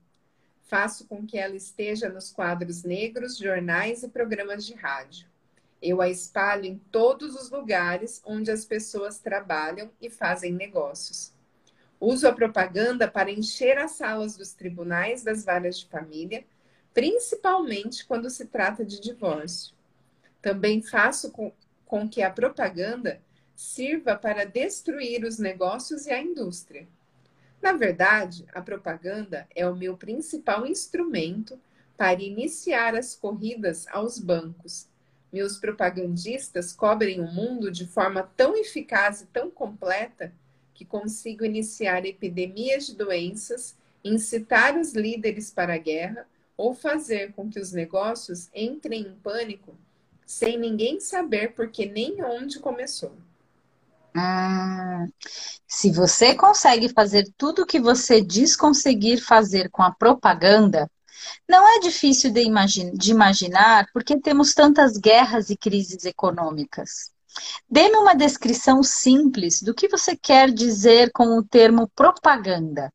[0.64, 5.27] faço com que ela esteja nos quadros negros, jornais e programas de rádio.
[5.81, 11.33] Eu a espalho em todos os lugares onde as pessoas trabalham e fazem negócios.
[12.00, 16.44] Uso a propaganda para encher as salas dos tribunais das varas de família,
[16.92, 19.74] principalmente quando se trata de divórcio.
[20.40, 21.53] Também faço com,
[21.85, 23.20] com que a propaganda
[23.55, 26.88] sirva para destruir os negócios e a indústria.
[27.64, 31.59] Na verdade, a propaganda é o meu principal instrumento
[31.96, 34.87] para iniciar as corridas aos bancos.
[35.33, 40.31] Meus propagandistas cobrem o mundo de forma tão eficaz e tão completa
[40.74, 43.74] que consigo iniciar epidemias de doenças,
[44.05, 49.74] incitar os líderes para a guerra ou fazer com que os negócios entrem em pânico
[50.27, 53.16] sem ninguém saber por que nem onde começou.
[54.16, 55.09] Hum,
[55.66, 60.88] se você consegue fazer tudo o que você diz conseguir fazer com a propaganda,
[61.48, 67.12] não é difícil de, imagine, de imaginar porque temos tantas guerras e crises econômicas.
[67.68, 72.92] Dê-me uma descrição simples do que você quer dizer com o termo propaganda.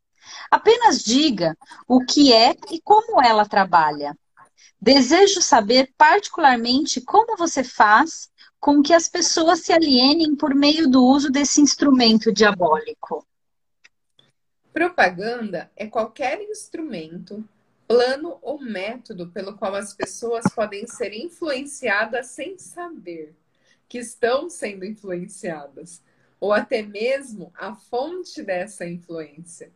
[0.50, 4.16] Apenas diga o que é e como ela trabalha.
[4.82, 8.30] Desejo saber particularmente como você faz
[8.60, 13.26] com que as pessoas se alienem por meio do uso desse instrumento diabólico?
[14.74, 17.48] Propaganda é qualquer instrumento,
[17.88, 23.34] plano ou método pelo qual as pessoas podem ser influenciadas sem saber
[23.88, 26.04] que estão sendo influenciadas,
[26.40, 29.72] ou até mesmo a fonte dessa influência.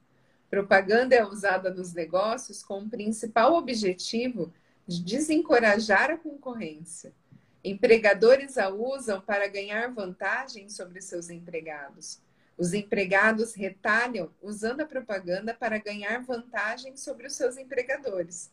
[0.49, 4.53] Propaganda é usada nos negócios com o principal objetivo
[4.87, 7.11] de desencorajar a concorrência
[7.63, 12.19] Empregadores a usam para ganhar vantagem sobre seus empregados.
[12.57, 18.51] Os empregados retalham usando a propaganda para ganhar vantagem sobre os seus empregadores.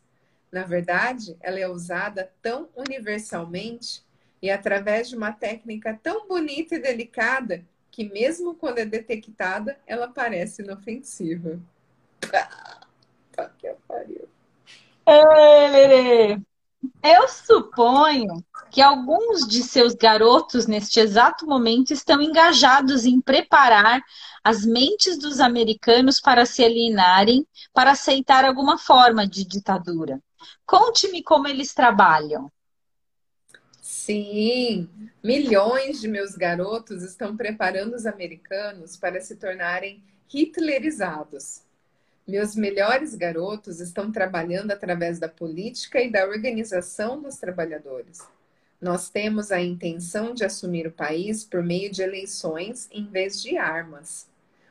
[0.50, 4.02] Na verdade, ela é usada tão universalmente
[4.40, 10.08] e através de uma técnica tão bonita e delicada que, mesmo quando é detectada, ela
[10.08, 11.60] parece inofensiva.
[13.32, 14.28] Tá que pariu.
[15.06, 16.42] Ei,
[17.02, 24.00] eu suponho que alguns de seus garotos, neste exato momento, estão engajados em preparar
[24.44, 30.20] as mentes dos americanos para se alienarem, para aceitar alguma forma de ditadura.
[30.64, 32.50] Conte-me como eles trabalham.
[33.80, 34.88] Sim,
[35.22, 40.02] milhões de meus garotos estão preparando os americanos para se tornarem
[40.32, 41.62] hitlerizados.
[42.30, 48.20] Meus melhores garotos estão trabalhando através da política e da organização dos trabalhadores.
[48.80, 53.56] Nós temos a intenção de assumir o país por meio de eleições em vez de
[53.56, 54.28] armas.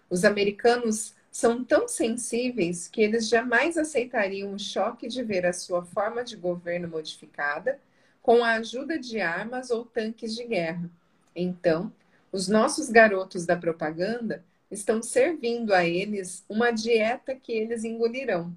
[0.10, 5.84] Os americanos são tão sensíveis que eles jamais aceitariam o choque de ver a sua
[5.84, 7.78] forma de governo modificada
[8.22, 10.90] com a ajuda de armas ou tanques de guerra.
[11.36, 11.92] Então,
[12.32, 18.56] os nossos garotos da propaganda estão servindo a eles uma dieta que eles engolirão,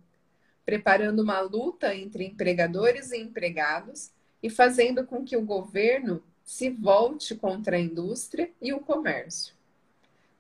[0.65, 4.11] preparando uma luta entre empregadores e empregados
[4.43, 9.55] e fazendo com que o governo se volte contra a indústria e o comércio.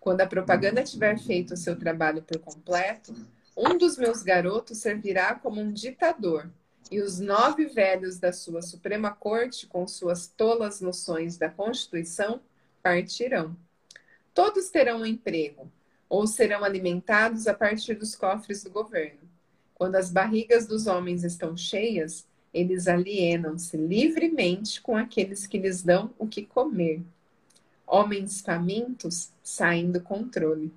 [0.01, 3.15] Quando a propaganda tiver feito o seu trabalho por completo,
[3.57, 6.51] um dos meus garotos servirá como um ditador,
[6.91, 12.41] e os nove velhos da sua Suprema Corte, com suas tolas noções da Constituição,
[12.83, 13.57] partirão.
[14.35, 15.71] Todos terão um emprego,
[16.09, 19.21] ou serão alimentados a partir dos cofres do governo.
[19.75, 26.13] Quando as barrigas dos homens estão cheias, eles alienam-se livremente com aqueles que lhes dão
[26.19, 27.03] o que comer.
[27.87, 30.73] Homens famintos saem do controle.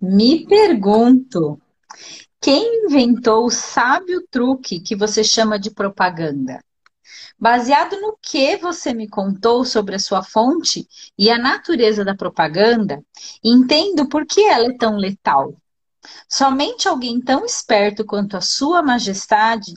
[0.00, 1.60] Me pergunto,
[2.40, 6.60] quem inventou o sábio truque que você chama de propaganda?
[7.38, 10.86] Baseado no que você me contou sobre a sua fonte
[11.16, 13.02] e a natureza da propaganda,
[13.42, 15.54] entendo por que ela é tão letal.
[16.28, 19.74] Somente alguém tão esperto quanto a Sua Majestade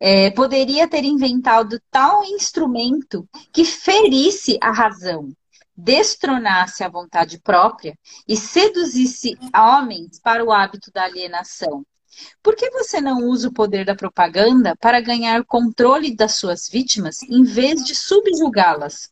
[0.00, 5.32] é, poderia ter inventado tal instrumento que ferisse a razão,
[5.76, 11.84] destronasse a vontade própria e seduzisse homens para o hábito da alienação.
[12.42, 17.22] Por que você não usa o poder da propaganda para ganhar controle das suas vítimas
[17.22, 19.10] em vez de subjugá-las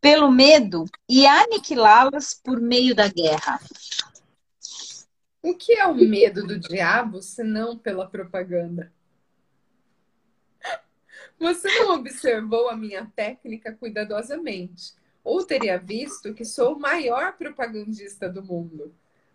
[0.00, 3.60] pelo medo e aniquilá-las por meio da guerra?
[5.42, 8.92] O que é o medo do diabo se não pela propaganda?
[11.38, 18.28] Você não observou a minha técnica cuidadosamente, ou teria visto que sou o maior propagandista
[18.28, 18.94] do mundo.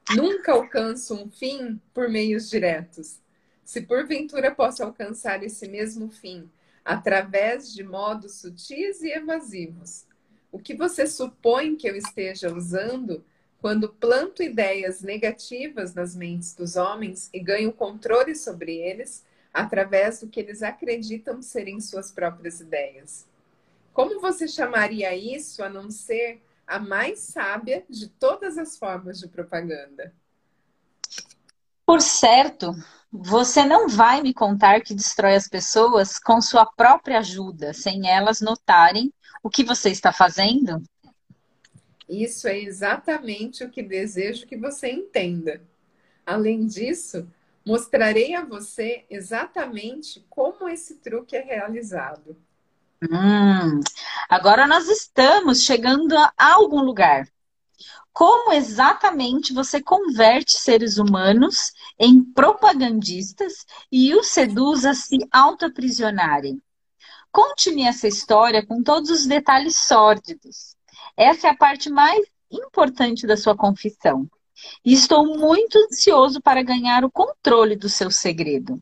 [0.09, 3.19] Nunca alcanço um fim por meios diretos.
[3.63, 6.49] Se porventura posso alcançar esse mesmo fim
[6.83, 10.05] através de modos sutis e evasivos,
[10.51, 13.23] o que você supõe que eu esteja usando
[13.61, 19.23] quando planto ideias negativas nas mentes dos homens e ganho controle sobre eles
[19.53, 23.25] através do que eles acreditam serem suas próprias ideias.
[23.93, 26.41] Como você chamaria isso a não ser
[26.71, 30.13] a mais sábia de todas as formas de propaganda?
[31.85, 32.73] Por certo,
[33.11, 38.39] você não vai me contar que destrói as pessoas com sua própria ajuda, sem elas
[38.39, 39.13] notarem
[39.43, 40.81] o que você está fazendo?
[42.07, 45.61] Isso é exatamente o que desejo que você entenda.
[46.25, 47.29] Além disso,
[47.65, 52.37] mostrarei a você exatamente como esse truque é realizado.
[53.03, 53.79] Hum,
[54.29, 57.27] agora nós estamos chegando a algum lugar.
[58.13, 66.61] Como exatamente você converte seres humanos em propagandistas e os seduz a se autoaprisionarem?
[67.31, 70.75] Conte-me essa história com todos os detalhes sórdidos.
[71.17, 74.29] Essa é a parte mais importante da sua confissão.
[74.85, 78.79] E estou muito ansioso para ganhar o controle do seu segredo.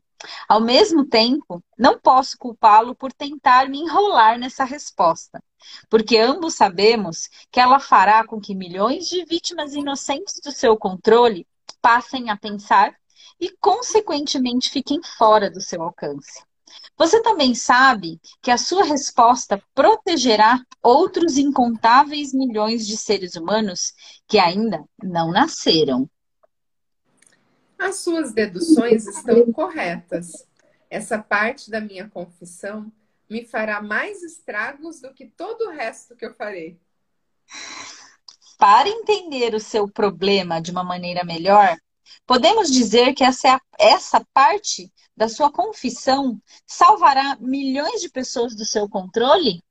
[0.47, 5.41] Ao mesmo tempo, não posso culpá-lo por tentar me enrolar nessa resposta,
[5.89, 11.47] porque ambos sabemos que ela fará com que milhões de vítimas inocentes do seu controle
[11.82, 12.93] passem a pensar
[13.39, 16.43] e, consequentemente, fiquem fora do seu alcance.
[16.97, 23.93] Você também sabe que a sua resposta protegerá outros incontáveis milhões de seres humanos
[24.28, 26.09] que ainda não nasceram.
[27.80, 30.45] As suas deduções estão corretas.
[30.89, 32.91] Essa parte da minha confissão
[33.30, 36.77] me fará mais estragos do que todo o resto que eu farei.
[38.57, 41.77] Para entender o seu problema de uma maneira melhor,
[42.27, 48.65] podemos dizer que essa, é essa parte da sua confissão salvará milhões de pessoas do
[48.65, 49.63] seu controle?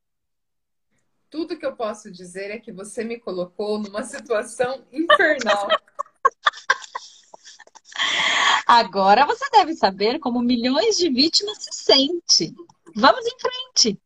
[1.28, 5.68] Tudo que eu posso dizer é que você me colocou numa situação infernal.
[8.68, 12.54] Agora você deve saber como milhões de vítimas se sentem.
[12.94, 13.98] Vamos em frente.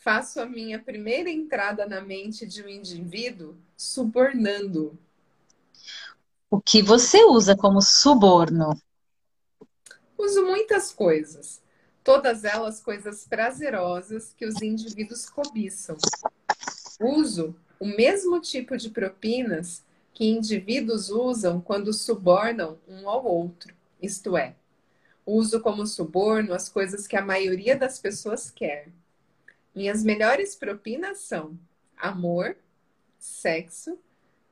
[0.00, 4.98] Faço a minha primeira entrada na mente de um indivíduo subornando.
[6.50, 8.76] O que você usa como suborno?
[10.18, 11.62] Uso muitas coisas,
[12.02, 15.96] todas elas coisas prazerosas que os indivíduos cobiçam.
[17.00, 19.83] Uso o mesmo tipo de propinas
[20.14, 24.54] que indivíduos usam quando subornam um ao outro, isto é,
[25.26, 28.88] uso como suborno as coisas que a maioria das pessoas quer.
[29.74, 31.58] Minhas melhores propinas são
[31.96, 32.56] amor,
[33.18, 33.98] sexo,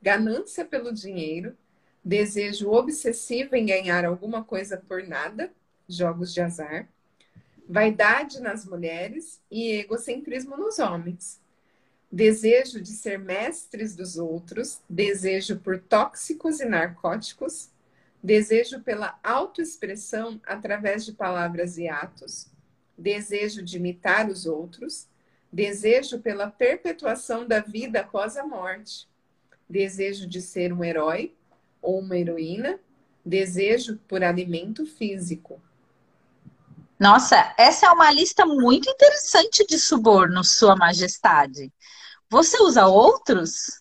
[0.01, 1.55] ganância pelo dinheiro,
[2.03, 5.49] desejo obsessivo em ganhar alguma coisa por nada,
[5.87, 6.89] jogos de azar,
[7.69, 11.39] vaidade nas mulheres e egocentrismo nos homens.
[12.13, 17.71] Desejo de ser mestres dos outros, desejo por tóxicos e narcóticos,
[18.21, 22.45] desejo pela autoexpressão através de palavras e atos,
[22.95, 25.07] desejo de imitar os outros,
[25.51, 29.07] desejo pela perpetuação da vida após a morte,
[29.67, 31.33] desejo de ser um herói
[31.81, 32.79] ou uma heroína,
[33.25, 35.59] desejo por alimento físico.
[36.99, 41.73] Nossa, essa é uma lista muito interessante de subornos, Sua Majestade.
[42.33, 43.79] Você usa outros?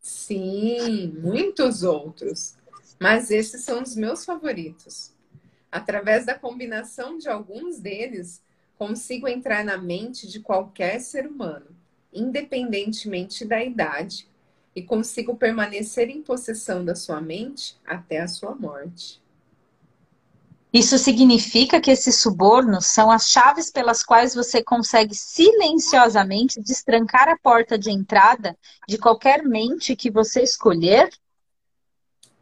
[0.00, 2.56] Sim, muitos outros.
[2.98, 5.12] Mas esses são os meus favoritos.
[5.70, 8.42] Através da combinação de alguns deles,
[8.78, 11.66] consigo entrar na mente de qualquer ser humano,
[12.10, 14.26] independentemente da idade,
[14.74, 19.20] e consigo permanecer em possessão da sua mente até a sua morte.
[20.72, 27.38] Isso significa que esses subornos são as chaves pelas quais você consegue silenciosamente destrancar a
[27.38, 28.56] porta de entrada
[28.86, 31.08] de qualquer mente que você escolher?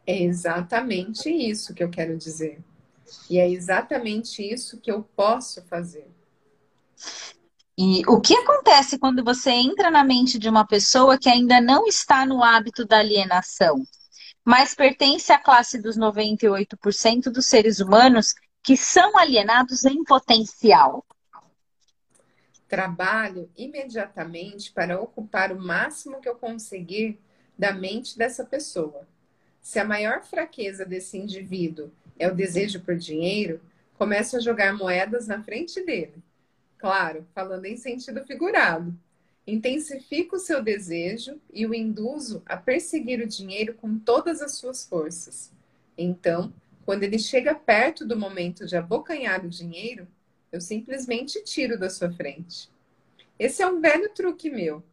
[0.05, 2.59] É exatamente isso que eu quero dizer.
[3.29, 6.09] E é exatamente isso que eu posso fazer.
[7.77, 11.85] E o que acontece quando você entra na mente de uma pessoa que ainda não
[11.85, 13.85] está no hábito da alienação,
[14.45, 21.05] mas pertence à classe dos 98% dos seres humanos que são alienados em potencial?
[22.67, 27.19] Trabalho imediatamente para ocupar o máximo que eu conseguir
[27.57, 29.07] da mente dessa pessoa.
[29.61, 33.59] Se a maior fraqueza desse indivíduo é o desejo por dinheiro,
[33.97, 36.23] começo a jogar moedas na frente dele
[36.85, 38.95] Claro, falando em sentido figurado.
[39.47, 44.85] Intensifico o seu desejo e o induzo a perseguir o dinheiro com todas as suas
[44.87, 45.51] forças.
[45.95, 46.51] Então,
[46.83, 50.07] quando ele chega perto do momento de abocanhar o dinheiro,
[50.51, 52.71] eu simplesmente tiro da sua frente.
[53.37, 54.83] Esse é um velho truque meu.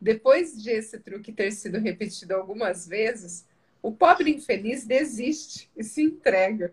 [0.00, 3.44] Depois de esse truque ter sido repetido algumas vezes,
[3.82, 6.72] o pobre infeliz desiste e se entrega.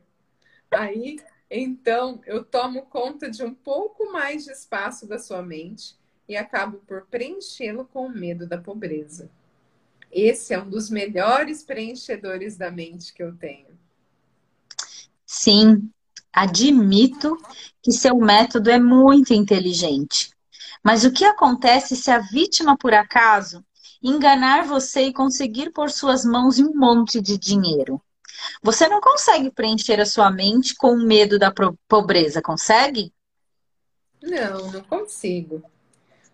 [0.69, 5.96] Aí então, eu tomo conta de um pouco mais de espaço da sua mente
[6.27, 9.29] e acabo por preenchê-lo com o medo da pobreza.
[10.11, 13.77] Esse é um dos melhores preenchedores da mente que eu tenho.
[15.25, 15.89] Sim,
[16.31, 17.37] admito
[17.81, 20.31] que seu método é muito inteligente.
[20.83, 23.63] Mas o que acontece se a vítima, por acaso,
[24.01, 28.01] enganar você e conseguir por suas mãos um monte de dinheiro?
[28.61, 31.51] Você não consegue preencher a sua mente com o medo da
[31.87, 33.11] pobreza, consegue?
[34.21, 35.63] Não, não consigo.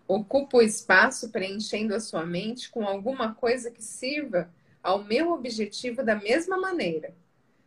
[0.06, 4.50] Ocupo o espaço preenchendo a sua mente com alguma coisa que sirva
[4.82, 7.14] ao meu objetivo da mesma maneira.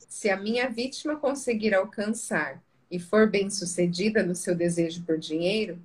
[0.08, 5.80] Se a minha vítima conseguir alcançar e for bem-sucedida no seu desejo por dinheiro,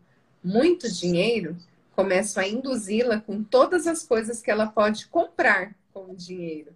[0.45, 1.57] muito dinheiro,
[1.97, 6.73] começo a induzi-la com todas as coisas que ela pode comprar com o dinheiro.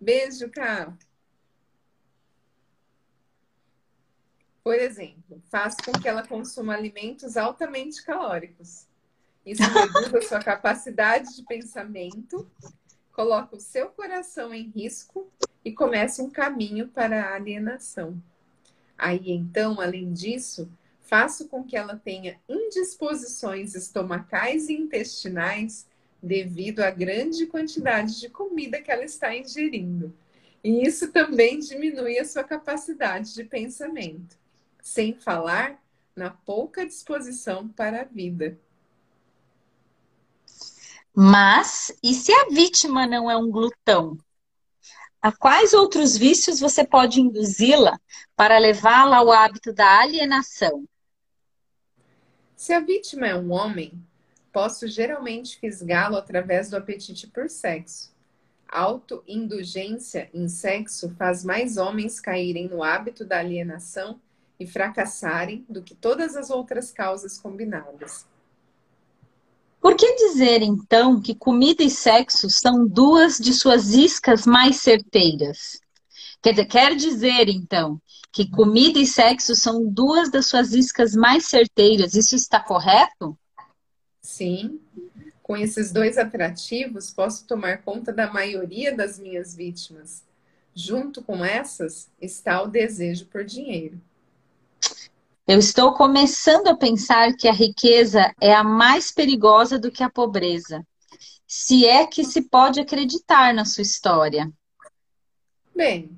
[0.00, 0.92] Beijo, Cá.
[4.66, 8.84] Por exemplo, faço com que ela consuma alimentos altamente calóricos.
[9.46, 12.50] Isso reduz a sua capacidade de pensamento,
[13.12, 15.30] coloca o seu coração em risco
[15.64, 18.20] e começa um caminho para a alienação.
[18.98, 20.68] Aí então, além disso,
[21.00, 25.86] faço com que ela tenha indisposições estomacais e intestinais
[26.20, 30.12] devido à grande quantidade de comida que ela está ingerindo.
[30.64, 34.36] E isso também diminui a sua capacidade de pensamento,
[34.86, 35.82] sem falar
[36.14, 38.56] na pouca disposição para a vida.
[41.12, 44.16] Mas, e se a vítima não é um glutão?
[45.20, 47.98] A quais outros vícios você pode induzi-la
[48.36, 50.84] para levá-la ao hábito da alienação?
[52.54, 53.92] Se a vítima é um homem,
[54.52, 58.14] posso geralmente fisgá-lo através do apetite por sexo.
[58.68, 64.20] Autoindulgência em sexo faz mais homens caírem no hábito da alienação
[64.58, 68.26] e fracassarem do que todas as outras causas combinadas.
[69.80, 75.80] Por que dizer, então, que comida e sexo são duas de suas iscas mais certeiras?
[76.42, 78.00] Quer dizer, quer dizer, então,
[78.32, 82.14] que comida e sexo são duas das suas iscas mais certeiras.
[82.14, 83.38] Isso está correto?
[84.20, 84.80] Sim.
[85.42, 90.24] Com esses dois atrativos, posso tomar conta da maioria das minhas vítimas.
[90.74, 94.00] Junto com essas está o desejo por dinheiro.
[95.48, 100.10] Eu estou começando a pensar que a riqueza é a mais perigosa do que a
[100.10, 100.84] pobreza.
[101.46, 104.52] Se é que se pode acreditar na sua história.
[105.72, 106.10] Bem,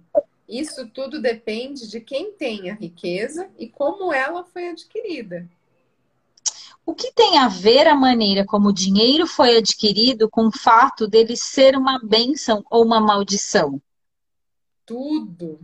[0.48, 5.46] isso tudo depende de quem tem a riqueza e como ela foi adquirida.
[6.86, 11.06] O que tem a ver a maneira como o dinheiro foi adquirido com o fato
[11.06, 13.78] dele ser uma bênção ou uma maldição?
[14.86, 15.60] Tudo.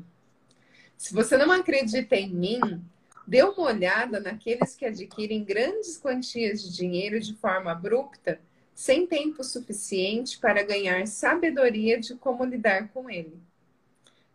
[0.99, 2.85] Se você não acredita em mim,
[3.27, 8.41] dê uma olhada naqueles que adquirem grandes quantias de dinheiro de forma abrupta,
[8.75, 13.41] sem tempo suficiente para ganhar sabedoria de como lidar com ele.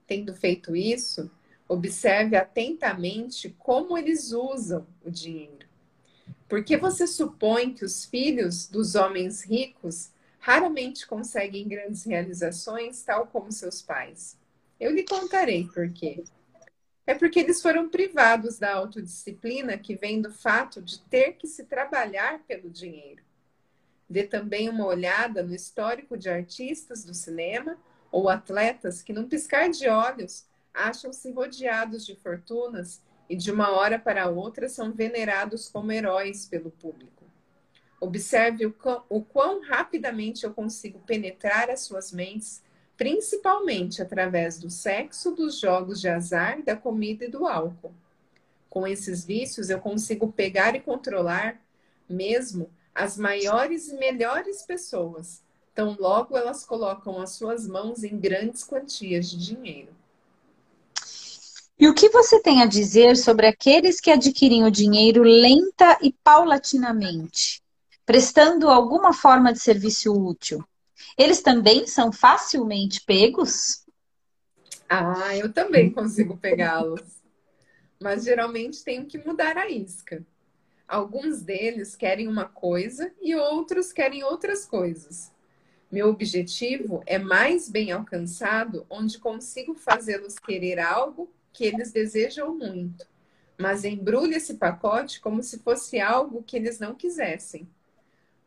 [0.08, 1.30] Tendo feito isso,
[1.68, 5.68] observe atentamente como eles usam o dinheiro.
[6.48, 10.10] Porque você supõe que os filhos dos homens ricos
[10.40, 14.36] raramente conseguem grandes realizações, tal como seus pais?
[14.80, 16.24] Eu lhe contarei por quê.
[17.10, 21.64] É porque eles foram privados da autodisciplina que vem do fato de ter que se
[21.64, 23.24] trabalhar pelo dinheiro.
[24.08, 27.80] Dê também uma olhada no histórico de artistas do cinema
[28.12, 33.98] ou atletas que, num piscar de olhos, acham-se rodeados de fortunas e de uma hora
[33.98, 37.24] para outra são venerados como heróis pelo público.
[38.00, 42.62] Observe o quão, o quão rapidamente eu consigo penetrar as suas mentes,
[43.00, 47.94] principalmente através do sexo, dos jogos de azar, da comida e do álcool.
[48.70, 51.62] Com esses vícios, eu consigo pegar e controlar
[52.10, 55.42] mesmo as maiores e melhores pessoas,
[55.74, 59.96] tão logo elas colocam as suas mãos em grandes quantias de dinheiro.
[61.80, 66.12] E o que você tem a dizer sobre aqueles que adquirem o dinheiro lenta e
[66.22, 67.62] paulatinamente,
[68.06, 70.62] prestando alguma forma de serviço útil?
[71.18, 73.86] Eles também são facilmente pegos?
[74.88, 77.02] Ah, eu também consigo pegá-los.
[78.00, 80.26] Mas geralmente tenho que mudar a isca.
[80.88, 85.32] Alguns deles querem uma coisa e outros querem outras coisas.
[85.92, 93.08] Meu objetivo é mais bem alcançado onde consigo fazê-los querer algo que eles desejam muito,
[93.58, 97.68] mas embrulha esse pacote como se fosse algo que eles não quisessem.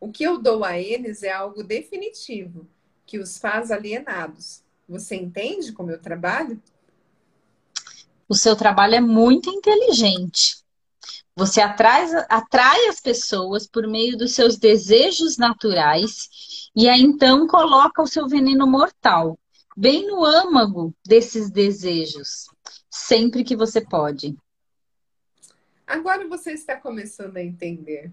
[0.03, 2.67] O que eu dou a eles é algo definitivo,
[3.07, 4.61] que os faz alienados.
[4.89, 6.61] Você entende como eu trabalho?
[8.29, 10.57] O seu trabalho é muito inteligente.
[11.37, 18.03] Você atrai, atrai as pessoas por meio dos seus desejos naturais e aí então coloca
[18.03, 19.39] o seu veneno mortal
[19.77, 22.49] bem no âmago desses desejos
[22.91, 24.37] sempre que você pode.
[25.87, 28.11] Agora você está começando a entender.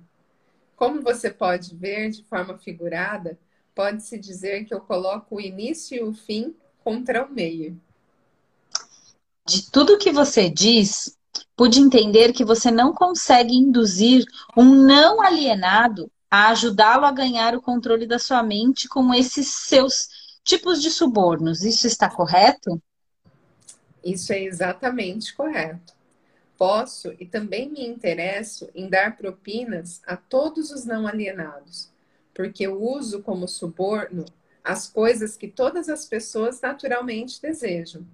[0.80, 3.38] Como você pode ver de forma figurada,
[3.76, 7.78] pode-se dizer que eu coloco o início e o fim contra o meio.
[9.46, 11.18] De tudo que você diz,
[11.54, 14.24] pude entender que você não consegue induzir
[14.56, 20.08] um não alienado a ajudá-lo a ganhar o controle da sua mente com esses seus
[20.46, 21.62] tipos de subornos.
[21.66, 22.82] Isso está correto?
[24.02, 25.99] Isso é exatamente correto.
[26.60, 31.90] Posso e também me interesso em dar propinas a todos os não alienados,
[32.34, 34.26] porque eu uso como suborno
[34.62, 38.06] as coisas que todas as pessoas naturalmente desejam.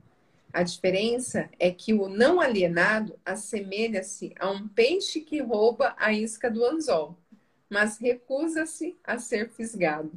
[0.53, 6.47] A diferença é que o não alienado assemelha-se a um peixe que rouba a isca
[6.47, 7.17] do anzol,
[7.67, 10.11] mas recusa-se a ser fisgado.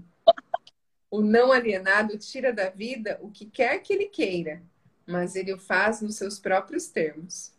[1.10, 4.62] O não alienado tira da vida o que quer que ele queira,
[5.06, 7.56] mas ele o faz nos seus próprios termos.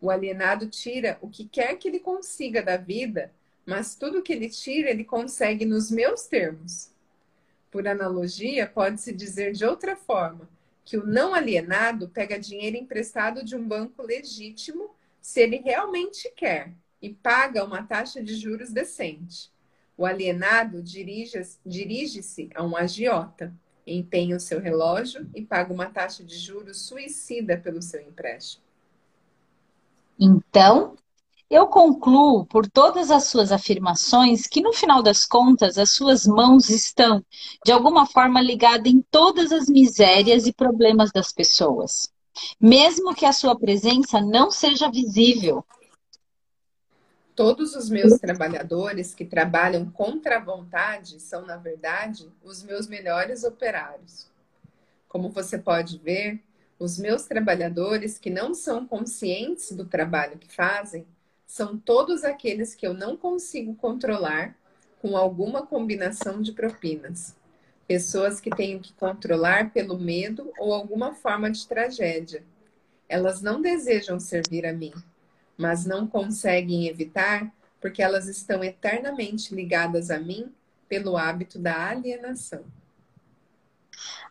[0.00, 3.32] O alienado tira o que quer que ele consiga da vida,
[3.66, 6.90] mas tudo que ele tira, ele consegue nos meus termos.
[7.70, 10.48] Por analogia, pode-se dizer de outra forma
[10.84, 14.90] que o não alienado pega dinheiro emprestado de um banco legítimo
[15.20, 19.50] se ele realmente quer e paga uma taxa de juros decente.
[19.96, 22.20] O alienado dirige-se dirige
[22.54, 23.52] a um agiota
[23.86, 28.69] empenha o seu relógio e paga uma taxa de juros suicida pelo seu empréstimo.
[30.22, 30.98] Então,
[31.48, 36.68] eu concluo por todas as suas afirmações que, no final das contas, as suas mãos
[36.68, 37.24] estão,
[37.64, 42.12] de alguma forma, ligadas em todas as misérias e problemas das pessoas,
[42.60, 45.64] mesmo que a sua presença não seja visível.
[47.34, 53.42] Todos os meus trabalhadores que trabalham contra a vontade são, na verdade, os meus melhores
[53.42, 54.28] operários.
[55.08, 56.42] Como você pode ver,
[56.80, 61.06] os meus trabalhadores que não são conscientes do trabalho que fazem
[61.46, 64.56] são todos aqueles que eu não consigo controlar
[65.02, 67.36] com alguma combinação de propinas.
[67.86, 72.42] Pessoas que tenho que controlar pelo medo ou alguma forma de tragédia.
[73.06, 74.94] Elas não desejam servir a mim,
[75.58, 80.50] mas não conseguem evitar porque elas estão eternamente ligadas a mim
[80.88, 82.64] pelo hábito da alienação.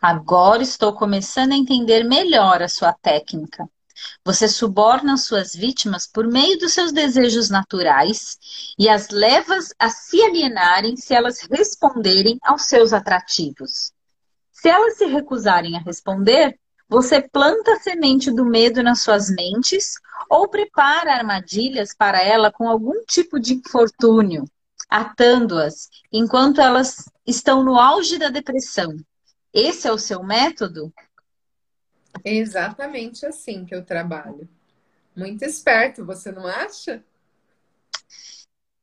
[0.02, 3.68] Agora estou começando a entender melhor a sua técnica.
[4.24, 8.38] Você suborna suas vítimas por meio dos seus desejos naturais
[8.78, 13.92] e as leva a se alienarem se elas responderem aos seus atrativos.
[14.52, 16.58] Se elas se recusarem a responder,
[16.88, 19.94] você planta a semente do medo nas suas mentes
[20.30, 24.46] ou prepara armadilhas para ela com algum tipo de infortúnio,
[24.90, 28.98] atando-as enquanto elas estão no auge da depressão.
[29.54, 30.94] Esse é o seu método?
[32.24, 34.48] É exatamente assim que eu trabalho.
[35.16, 37.04] Muito esperto, você não acha?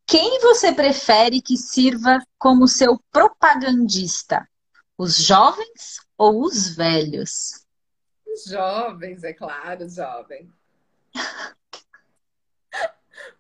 [0.07, 4.49] Quem você prefere que sirva como seu propagandista?
[4.99, 7.65] Os jovens ou os velhos?
[8.47, 10.53] Jovens, é claro, jovem.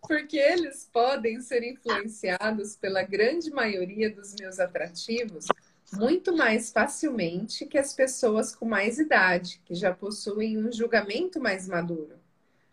[0.03, 5.47] Porque eles podem ser influenciados pela grande maioria dos meus atrativos
[5.93, 11.68] muito mais facilmente que as pessoas com mais idade, que já possuem um julgamento mais
[11.68, 12.16] maduro.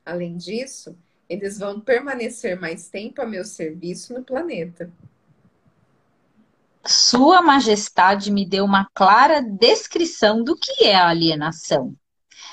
[0.06, 0.98] Além disso,
[1.30, 4.92] eles vão permanecer mais tempo a meu serviço no planeta.
[6.86, 11.96] Sua Majestade me deu uma clara descrição do que é a alienação.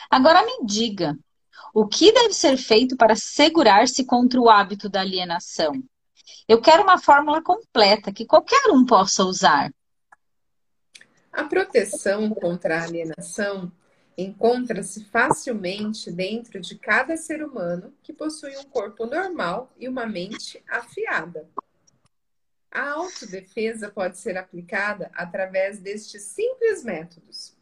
[0.08, 1.18] Agora me diga,
[1.74, 5.72] o que deve ser feito para segurar-se contra o hábito da alienação?
[6.46, 9.72] Eu quero uma fórmula completa que qualquer um possa usar.
[11.32, 13.70] A proteção contra a alienação
[14.16, 20.62] encontra-se facilmente dentro de cada ser humano que possui um corpo normal e uma mente
[20.68, 21.48] afiada.
[22.70, 27.56] A autodefesa pode ser aplicada através destes simples métodos.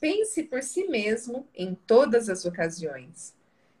[0.00, 3.34] Pense por si mesmo em todas as ocasiões.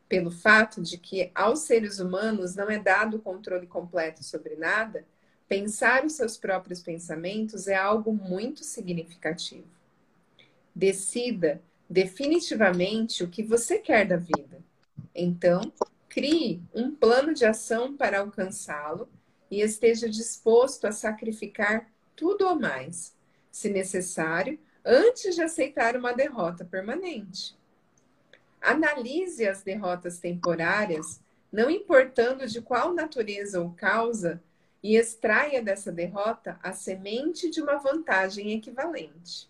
[0.08, 5.06] Pelo fato de que aos seres humanos não é dado controle completo sobre nada,
[5.48, 9.66] pensar os seus próprios pensamentos é algo muito significativo.
[10.74, 14.62] Decida definitivamente o que você quer da vida.
[15.14, 15.72] Então,
[16.08, 19.08] crie um plano de ação para alcançá-lo
[19.50, 23.14] e esteja disposto a sacrificar tudo ou mais,
[23.50, 27.56] se necessário, antes de aceitar uma derrota permanente.
[28.60, 31.20] Analise as derrotas temporárias,
[31.50, 34.42] não importando de qual natureza ou causa,
[34.82, 39.48] e extraia dessa derrota a semente de uma vantagem equivalente.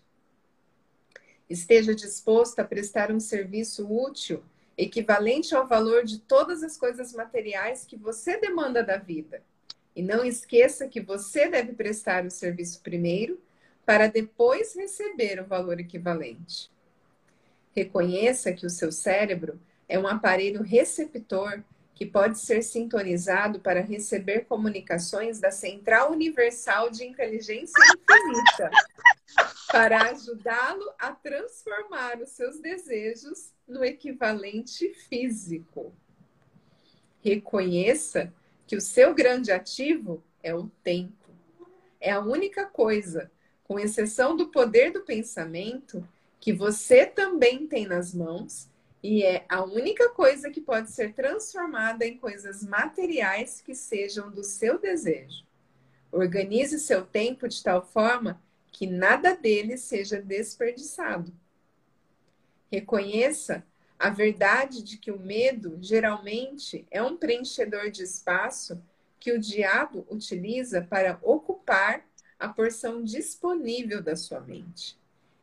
[1.49, 4.43] Esteja disposto a prestar um serviço útil,
[4.77, 9.43] equivalente ao valor de todas as coisas materiais que você demanda da vida.
[9.95, 13.41] E não esqueça que você deve prestar o serviço primeiro
[13.85, 16.71] para depois receber o valor equivalente.
[17.75, 21.63] Reconheça que o seu cérebro é um aparelho receptor
[21.99, 27.75] que pode ser sintonizado para receber comunicações da Central Universal de Inteligência
[28.09, 28.71] Infinita,
[29.69, 35.93] para ajudá-lo a transformar os seus desejos no equivalente físico.
[37.21, 38.33] Reconheça
[38.65, 41.29] que o seu grande ativo é o tempo.
[41.99, 43.29] É a única coisa
[43.65, 46.07] com exceção do poder do pensamento,
[46.39, 48.69] que você também tem nas mãos
[49.01, 54.43] e é a única coisa que pode ser transformada em coisas materiais que sejam do
[54.43, 55.45] seu desejo.
[56.11, 58.41] Organize seu tempo de tal forma
[58.71, 61.33] que nada dele seja desperdiçado.
[62.71, 63.65] Reconheça
[63.97, 68.81] a verdade de que o medo geralmente é um preenchedor de espaço
[69.19, 72.05] que o diabo utiliza para ocupar
[72.37, 74.97] a porção disponível da sua mente.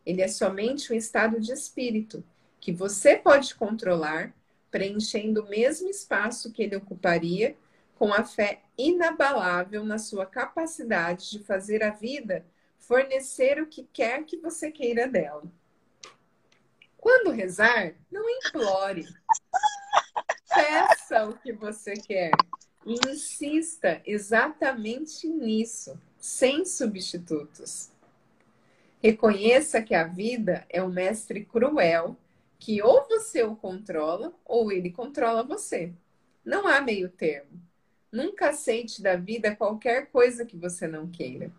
[0.04, 2.24] Ele é somente um estado de espírito
[2.61, 4.34] que você pode controlar,
[4.70, 7.57] preenchendo o mesmo espaço que ele ocuparia
[7.96, 12.44] com a fé inabalável na sua capacidade de fazer a vida
[12.86, 15.42] fornecer o que quer que você queira dela.
[16.96, 19.07] Quando rezar, não implore.
[20.48, 22.30] Peça o que você quer
[22.84, 27.90] e insista exatamente nisso sem substitutos.
[29.02, 32.16] Reconheça que a vida é um mestre cruel
[32.66, 35.92] que ou você o controla ou ele controla você.
[36.44, 37.62] Não há meio termo.
[38.10, 41.52] Nunca aceite da vida qualquer coisa que você não queira.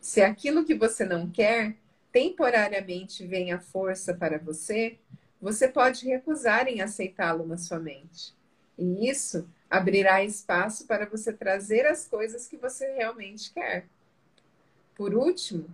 [0.00, 1.76] Se aquilo que você não quer
[2.10, 4.98] temporariamente vem à força para você,
[5.38, 8.34] você pode recusar em aceitá-lo na sua mente.
[8.78, 13.86] E isso abrirá espaço para você trazer as coisas que você realmente quer.
[14.94, 15.66] Por último,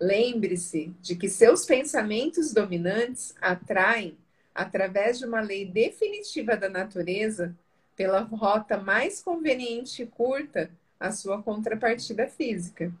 [0.00, 4.16] lembre-se de que seus pensamentos dominantes atraem,
[4.54, 7.54] através de uma lei definitiva da natureza,
[7.94, 12.92] pela rota mais conveniente e curta, a sua contrapartida física.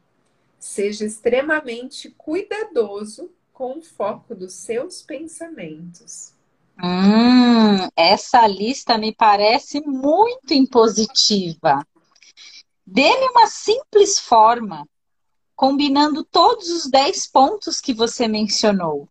[0.58, 6.34] Seja extremamente cuidadoso com o foco dos seus pensamentos.
[6.82, 11.86] Hum, essa lista me parece muito impositiva.
[12.86, 14.86] Dê-me uma simples forma,
[15.60, 19.06] combinando todos os 10 pontos que você mencionou.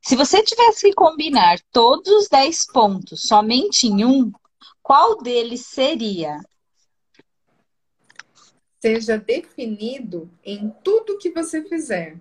[0.00, 4.32] Se você tivesse que combinar todos os 10 pontos somente em um,
[4.82, 6.40] qual deles seria?
[8.80, 12.18] Seja definido em tudo que você fizer.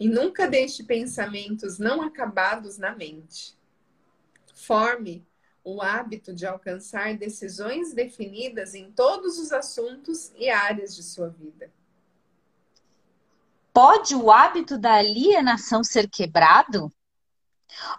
[0.00, 3.54] E nunca deixe pensamentos não acabados na mente.
[4.54, 5.26] Forme
[5.62, 11.70] o hábito de alcançar decisões definidas em todos os assuntos e áreas de sua vida.
[13.80, 16.90] Pode o hábito da alienação ser quebrado?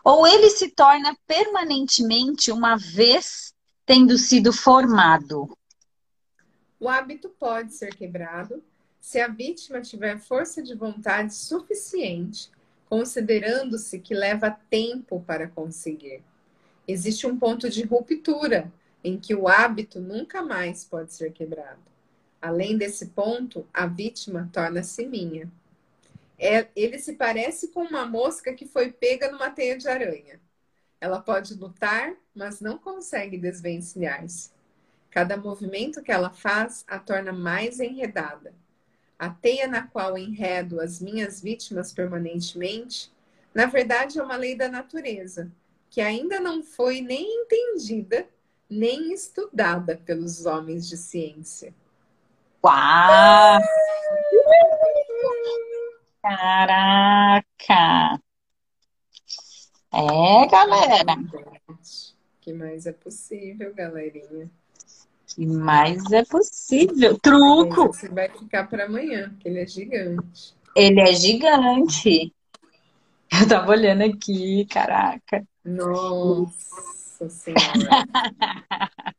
[0.04, 3.54] Ou ele se torna permanentemente uma vez
[3.86, 5.58] tendo sido formado?
[6.78, 8.62] O hábito pode ser quebrado
[9.00, 12.52] se a vítima tiver força de vontade suficiente,
[12.90, 16.22] considerando-se que leva tempo para conseguir.
[16.86, 18.70] Existe um ponto de ruptura
[19.02, 21.80] em que o hábito nunca mais pode ser quebrado.
[22.42, 25.50] Além desse ponto, a vítima torna-se minha.
[26.40, 30.40] É, ele se parece com uma mosca que foi pega numa teia de aranha.
[31.02, 34.52] Ela pode lutar, mas não consegue desvencilhar-se.
[35.10, 38.54] Cada movimento que ela faz a torna mais enredada.
[39.18, 43.12] A teia na qual enredo as minhas vítimas permanentemente,
[43.54, 45.52] na verdade é uma lei da natureza,
[45.90, 48.26] que ainda não foi nem entendida,
[48.70, 51.74] nem estudada pelos homens de ciência.
[52.64, 53.60] Uau!
[56.22, 58.20] Caraca!
[59.92, 61.16] É, galera.
[62.42, 64.50] Que mais é possível, galerinha?
[65.28, 67.18] Que mais é possível?
[67.20, 67.88] Truco!
[67.88, 70.56] Você vai ficar para amanhã, porque ele é gigante.
[70.76, 72.34] Ele é gigante.
[73.32, 75.48] Eu tava olhando aqui, caraca.
[75.64, 78.06] Nossa Senhora.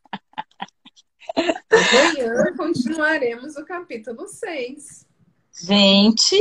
[1.70, 5.06] Amanhã continuaremos o capítulo 6.
[5.62, 6.36] Gente.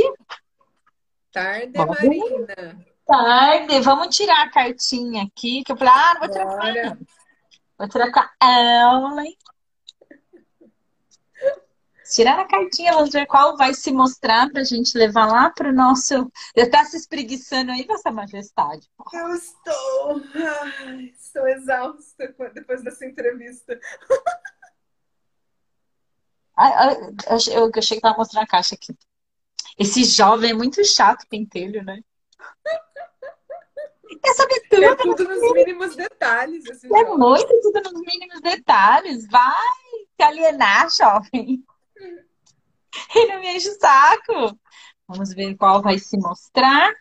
[1.32, 2.86] Tarde, Marina.
[3.06, 3.80] Tarde.
[3.80, 6.98] Vamos tirar a cartinha aqui, que eu falei, ah, não vou tirar Bora.
[7.78, 9.36] Vou tirar com a Ellen.
[12.10, 15.68] Tirar a cartinha, vamos ver qual vai se mostrar para a gente levar lá para
[15.68, 16.30] o nosso.
[16.56, 18.90] Já está se espreguiçando aí, Vossa Majestade.
[19.12, 20.20] Eu estou.
[20.34, 23.78] Ai, estou exausta depois dessa entrevista.
[26.56, 28.92] Ai, eu, eu, achei que estava mostrando a caixa aqui.
[29.78, 32.00] Esse jovem é muito chato, pentelho, né?
[34.22, 34.84] Quer saber tudo.
[34.84, 36.64] É tudo nos mínimos detalhes.
[36.66, 37.16] é jovem.
[37.16, 39.26] muito tudo nos mínimos detalhes.
[39.28, 39.54] Vai
[40.16, 41.64] se alienar, jovem.
[43.14, 44.58] E não me enche o saco.
[45.06, 46.92] Vamos ver qual vai se mostrar.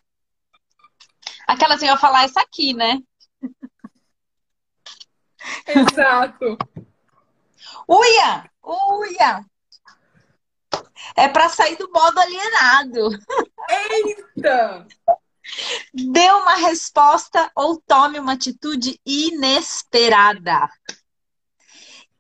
[1.48, 3.00] Aquela assim, eu ia falar essa aqui, né?
[5.66, 6.60] Exato.
[7.88, 8.52] Uia!
[8.64, 9.46] Uia!
[11.16, 13.10] É para sair do modo alienado.
[13.70, 14.88] Eita!
[15.94, 20.70] Dê uma resposta ou tome uma atitude inesperada.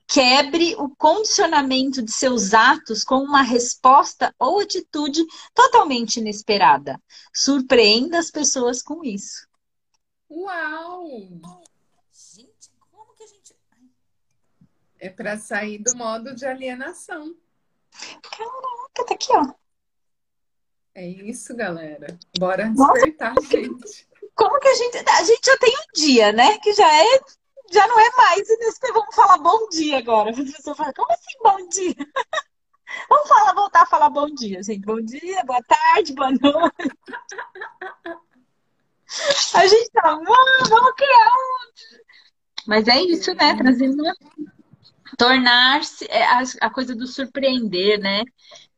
[0.07, 5.23] Quebre o condicionamento de seus atos com uma resposta ou atitude
[5.53, 6.99] totalmente inesperada.
[7.32, 9.47] Surpreenda as pessoas com isso.
[10.32, 11.07] Uau!
[12.11, 13.55] Gente, como que a gente.
[14.97, 17.36] É para sair do modo de alienação.
[18.22, 19.54] Caraca, tá aqui, ó.
[20.95, 22.18] É isso, galera.
[22.38, 23.47] Bora despertar, Nossa.
[23.47, 24.08] gente.
[24.36, 24.97] Como que a gente.
[24.97, 26.58] A gente já tem um dia, né?
[26.60, 27.20] Que já é
[27.72, 28.50] já não é mais.
[28.50, 30.32] E nesse vamos falar bom dia agora.
[30.32, 31.95] A pessoa fala, como assim bom dia?
[33.10, 34.86] vamos falar, voltar a falar bom dia, gente.
[34.86, 36.41] Bom dia, boa tarde, boa noite.
[39.56, 41.58] A gente tá, vamos, vamos criar um.
[42.68, 43.56] Mas é isso, né?
[43.58, 44.04] Trazendo
[45.18, 46.24] tornar-se é,
[46.62, 48.24] a, coisa do surpreender, né?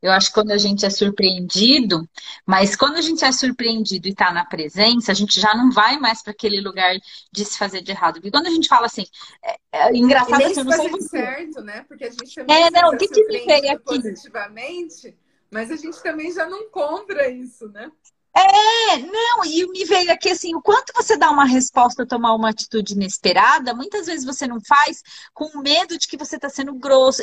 [0.02, 2.10] Eu acho que quando a gente é surpreendido,
[2.46, 6.00] mas quando a gente é surpreendido e está na presença, a gente já não vai
[6.00, 6.96] mais para aquele lugar
[7.32, 8.16] de se fazer de errado.
[8.16, 9.06] Porque quando a gente fala assim,
[9.44, 11.86] é, é engraçado assim, eu não sei certo, né?
[11.88, 13.84] Porque a gente também é, não, o que, que me veio aqui?
[13.84, 15.16] positivamente,
[15.52, 17.92] mas a gente também já não compra isso, né?
[18.34, 22.50] É, não, e me veio aqui assim, o quanto você dá uma resposta, tomar uma
[22.50, 25.04] atitude inesperada, muitas vezes você não faz
[25.34, 27.22] com medo de que você está sendo grosso,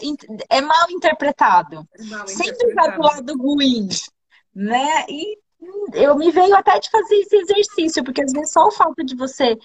[0.51, 1.89] é mal interpretado.
[2.11, 3.89] Mal Sempre vai do lado ruim,
[4.55, 5.07] né?
[5.09, 5.39] E
[5.95, 9.17] eu me veio até de fazer esse exercício, porque às vezes só o fato de
[9.17, 9.57] você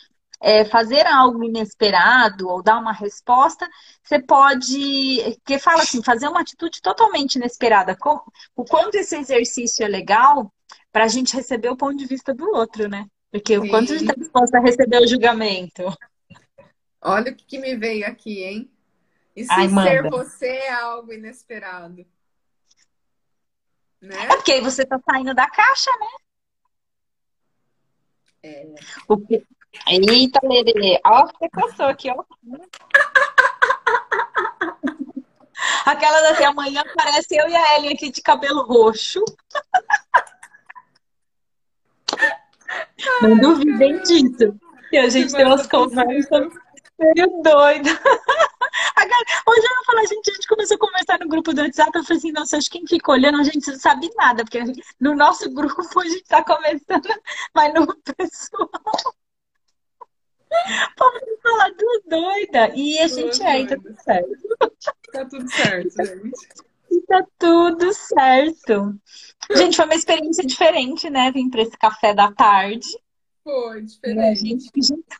[0.44, 3.68] é, fazer algo inesperado ou dar uma resposta,
[4.04, 7.98] você pode, que fala assim, fazer uma atitude totalmente inesperada.
[8.56, 10.52] O quanto esse exercício é legal
[10.92, 13.08] para a gente receber o ponto de vista do outro, né?
[13.32, 15.84] Porque o quanto a gente está disposto a receber o julgamento.
[17.02, 18.72] Olha o que, que me veio aqui, hein?
[19.36, 22.06] E se Ai, ser você é algo inesperado?
[24.00, 24.16] Né?
[24.16, 26.08] É porque aí você tá saindo da caixa, né?
[28.44, 28.76] É.
[29.08, 29.44] O que...
[29.88, 31.00] Eita, Lerê.
[31.04, 32.24] Ó, você coçou aqui, ó.
[35.86, 39.24] Aquela daqui amanhã parece eu e a Ellen aqui de cabelo roxo.
[43.22, 44.56] Não duvidem disso.
[44.89, 46.54] Que a gente tem umas conversas
[46.99, 47.93] meio doidas.
[49.45, 52.04] Hoje eu vou falar, gente, a gente começou a conversar no grupo do WhatsApp, eu
[52.04, 54.60] falei assim, nossa, acho que quem fica olhando, a gente não sabe nada, porque
[54.99, 57.10] no nosso grupo a gente tá começando,
[57.54, 58.70] mas no pessoal.
[60.97, 62.72] Vamos falar do doida.
[62.76, 64.30] E a gente é, aí, tá tudo certo.
[65.12, 66.73] Tá tudo certo, gente.
[66.94, 68.94] E tá tudo certo.
[69.56, 71.32] Gente, foi uma experiência diferente, né?
[71.32, 72.88] Vim para esse café da tarde.
[73.44, 74.39] Foi diferente.
[74.39, 74.72] Gente,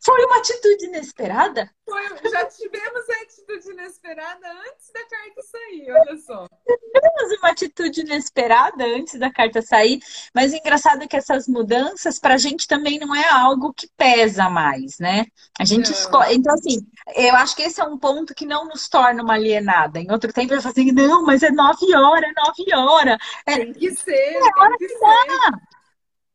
[0.02, 1.70] foi uma atitude inesperada?
[1.86, 2.02] Foi,
[2.32, 6.48] já tivemos a atitude inesperada antes da carta sair, olha só.
[6.66, 10.00] Tivemos uma atitude inesperada antes da carta sair,
[10.34, 14.50] mas o engraçado é que essas mudanças, pra gente também não é algo que pesa
[14.50, 15.26] mais, né?
[15.60, 16.36] A gente escolhe.
[16.36, 16.80] Então, assim,
[17.18, 20.00] eu acho que esse é um ponto que não nos torna uma alienada.
[20.00, 23.18] Em outro tempo eu falo assim, não, mas é nove horas, é nove horas.
[23.46, 25.74] É, tem que ser, é tem que ser.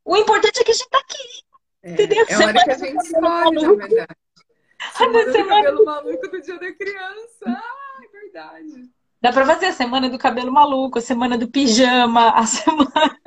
[0.05, 1.48] O importante é que a gente tá aqui.
[1.89, 2.27] É, Entendeu?
[2.29, 4.15] É hora que a gente escolhe, na verdade.
[4.97, 5.63] Semana do semana...
[5.65, 7.45] cabelo maluco do dia da criança.
[7.47, 8.91] Ah, é verdade.
[9.21, 13.19] Dá pra fazer a semana do cabelo maluco, a semana do pijama, a semana.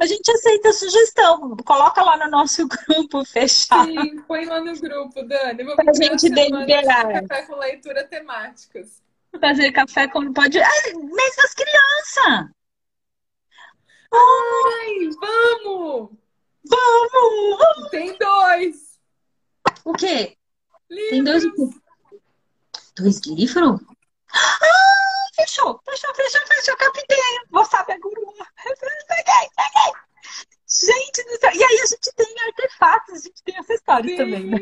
[0.00, 1.56] A gente aceita a sugestão.
[1.58, 3.86] Coloca lá no nosso grupo fechado.
[3.86, 5.64] Sim, põe lá no grupo, Dani.
[5.64, 7.26] Vou pra gente deliberar.
[7.26, 9.02] Café com leitura temáticas.
[9.38, 10.58] Fazer café com pode.
[10.58, 12.59] Ai, mês das crianças!
[14.12, 16.10] Ai, vamos!
[16.64, 17.90] Vamos!
[17.90, 18.98] Tem dois!
[19.84, 20.36] O quê?
[20.88, 21.10] Livros.
[21.10, 21.44] Tem dois
[22.96, 23.80] Dois livros?
[24.32, 27.18] Ah, fechou, fechou, fechou, fechou, capitei.
[27.50, 28.32] Vou saber a guru.
[28.62, 29.92] Peguei, peguei.
[30.68, 31.50] Gente do céu.
[31.54, 34.16] E aí a gente tem artefatos, a gente tem acessórios Sim.
[34.18, 34.58] também, né?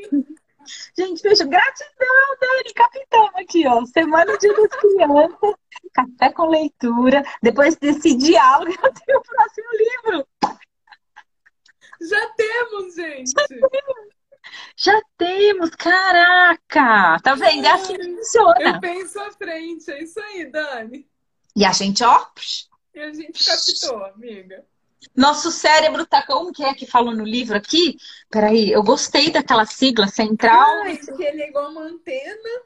[0.97, 1.49] Gente, fechou.
[1.49, 3.85] Gratidão, Dani, capitão aqui, ó.
[3.87, 5.55] Semana de das Crianças,
[5.93, 7.23] café com leitura.
[7.43, 10.29] Depois desse diálogo, eu tenho o próximo livro.
[12.01, 13.33] Já temos, gente.
[13.33, 14.19] Já temos.
[14.77, 17.21] Já temos, caraca!
[17.23, 17.67] Tá vendo?
[17.67, 18.77] É assim que funciona.
[18.77, 21.07] Eu penso à frente, é isso aí, Dani.
[21.55, 22.27] E a gente, ó.
[22.95, 24.65] E a gente captou, amiga.
[25.15, 27.97] Nosso cérebro tá como que é que falou no livro aqui?
[28.31, 30.83] Peraí, eu gostei daquela sigla central.
[30.83, 32.63] Ah, isso que ele é igual uma antena.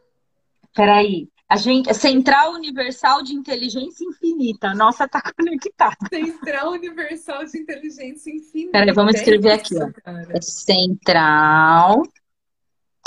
[0.75, 1.29] Peraí.
[1.49, 4.73] A gente, é Central Universal de Inteligência Infinita.
[4.75, 5.97] Nossa, tá conectada.
[6.09, 8.73] Central Universal de Inteligência Infinita.
[8.73, 9.91] Peraí, vamos escrever aqui, ó.
[10.31, 12.03] É Central.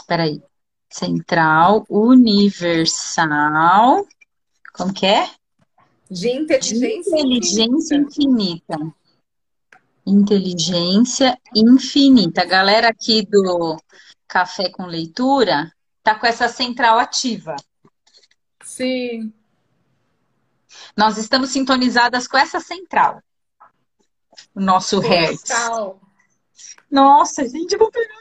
[0.08, 0.44] Peraí.
[0.92, 3.26] Central Universal.
[4.74, 5.28] Como que é?
[6.12, 8.76] De inteligência, de inteligência infinita.
[8.76, 8.96] infinita.
[10.06, 12.42] Inteligência infinita.
[12.42, 13.78] A galera aqui do
[14.28, 15.72] Café com Leitura
[16.04, 17.56] tá com essa central ativa.
[18.64, 19.34] Sim.
[20.96, 23.22] Nós estamos sintonizadas com essa central.
[24.54, 25.50] O nosso hertz.
[26.92, 28.16] Nossa, gente, vou pegar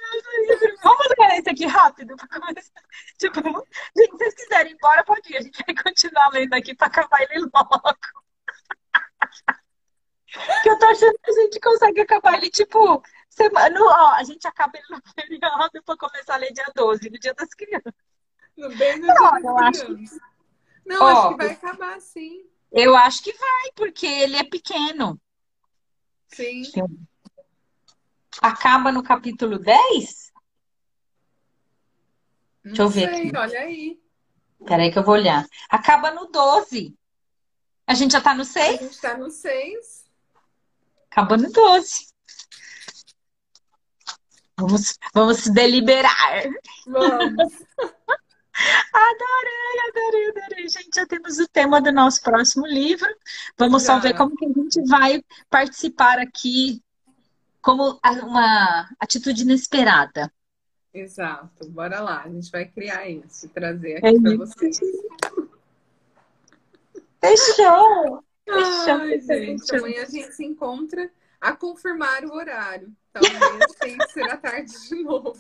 [0.83, 1.07] Vamos
[1.39, 2.83] esse aqui rápido para começar.
[3.19, 3.41] Tipo,
[3.97, 5.37] gente, se vocês quiserem ir embora, pode ir.
[5.37, 7.81] A gente vai continuar lendo aqui para acabar ele logo.
[10.63, 13.79] que eu tô achando que a gente consegue acabar ele, tipo, semana.
[13.81, 17.35] Ó, a gente acaba ele no feriado para começar a ler dia 12, no dia
[17.35, 17.93] das crianças.
[18.57, 20.19] No bem no dia das acho crianças.
[20.87, 22.47] Não, ó, acho que vai acabar sim.
[22.73, 25.21] Eu acho que vai, porque ele é pequeno.
[26.29, 26.63] Sim.
[28.43, 30.33] Acaba no capítulo 10?
[32.65, 33.37] Não Deixa eu ver sei, aqui.
[33.37, 34.01] olha aí.
[34.67, 35.47] Peraí que eu vou olhar.
[35.69, 36.97] Acaba no 12.
[37.87, 38.81] A gente já tá no A 6?
[38.81, 39.94] gente tá no 6.
[41.15, 42.09] Acaba no 12.
[44.59, 46.43] Vamos, vamos deliberar.
[46.89, 47.53] Vamos.
[48.93, 50.69] Adorei, adorei, adorei.
[50.69, 53.09] Gente, já temos o tema do nosso próximo livro.
[53.57, 56.81] Vamos só ver como que a gente vai participar aqui
[57.61, 60.33] como uma atitude inesperada.
[60.93, 61.69] Exato.
[61.69, 62.23] Bora lá.
[62.23, 64.39] A gente vai criar isso e trazer É aqui para isso.
[64.47, 64.79] vocês.
[67.21, 68.25] Fechou!
[68.49, 72.93] Ai, gente, amanhã a gente se encontra a confirmar o horário.
[73.13, 73.33] Talvez
[73.81, 75.37] tenha que ser à tarde de novo.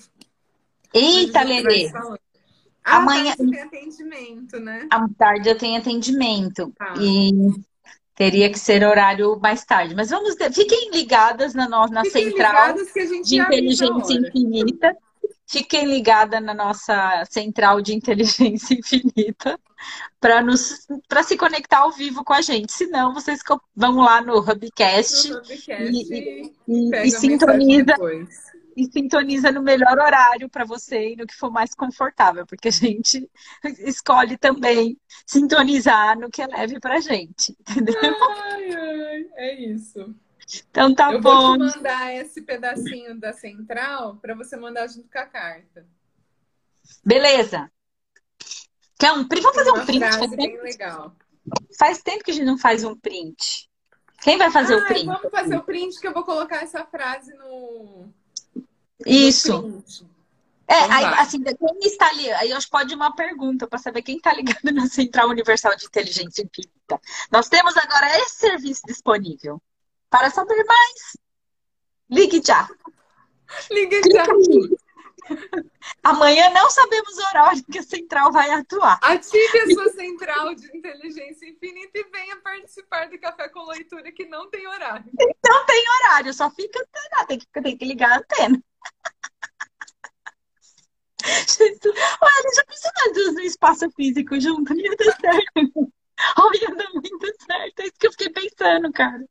[0.92, 1.90] Eita, Lelê!
[2.86, 4.86] Ah, Amanhã- tem atendimento, né?
[4.90, 6.94] À tarde eu tenho atendimento Tá.
[7.00, 7.32] e
[8.14, 9.94] teria que ser horário mais tarde.
[9.94, 14.96] Mas vamos, fiquem ligadas na, no- na Fiquem central de inteligência infinita.
[15.47, 19.59] Fiquem ligadas na nossa central de inteligência infinita
[20.20, 22.72] para nos para se conectar ao vivo com a gente.
[22.72, 25.68] Senão, vocês co- vão lá no Hubcast No Hubcast
[26.14, 28.28] E- e, e, e sintoniza depois.
[28.76, 32.72] e sintoniza no melhor horário para você e no que for mais confortável, porque a
[32.72, 33.28] gente
[33.80, 37.95] escolhe também sintonizar no que é leve pra gente, entendeu?
[38.01, 40.14] Ai, ai, é isso.
[40.70, 41.57] Então tá Eu bom.
[41.59, 45.86] vou te mandar esse pedacinho da central para você mandar junto com a carta.
[47.05, 47.70] Beleza.
[48.99, 49.42] Quer um print?
[49.42, 50.01] Vamos fazer um print.
[50.01, 51.16] Faz tempo, legal.
[51.78, 53.68] faz tempo que a gente não faz um print.
[54.22, 55.07] Quem vai fazer o Ai, print?
[55.07, 58.09] vamos fazer o print que eu vou colocar essa frase no,
[58.55, 58.64] no
[59.07, 59.62] Isso.
[59.62, 60.07] print.
[60.66, 63.78] É, Então aí, assim, quem está ali, aí eu acho que pode uma pergunta para
[63.78, 66.99] saber quem está ligado na Central Universal de Inteligência Infinita.
[67.30, 69.61] Nós temos agora esse serviço disponível.
[70.15, 71.17] Para saber mais,
[72.09, 72.69] ligue já.
[73.67, 74.25] Clica já.
[76.05, 79.01] Amanhã não sabemos o horário que a Central vai atuar.
[79.03, 84.25] Ative a sua central de inteligência infinita e venha participar do Café com Leitura que
[84.27, 85.11] não tem horário.
[85.45, 88.62] Não tem horário, só fica antenado, tem que, tem que ligar a antena.
[91.25, 91.83] Jesus.
[92.21, 94.79] Olha, já pensou nós duas no espaço físico junto?
[94.79, 95.93] Ia dar certo.
[96.39, 97.81] Olha, ia dar muito certo.
[97.81, 99.25] É isso que eu fiquei pensando, cara.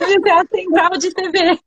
[0.00, 1.60] Ia ter a central de TV.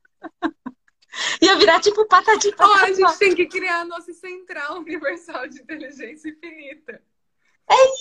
[1.42, 5.60] Ia virar tipo patati Ó, a gente tem que criar a nossa central universal de
[5.60, 7.02] inteligência infinita.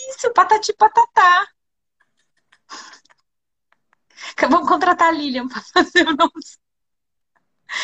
[0.09, 1.47] Isso, patati patatá.
[4.49, 6.59] Vamos contratar a Lilian para fazer o nosso.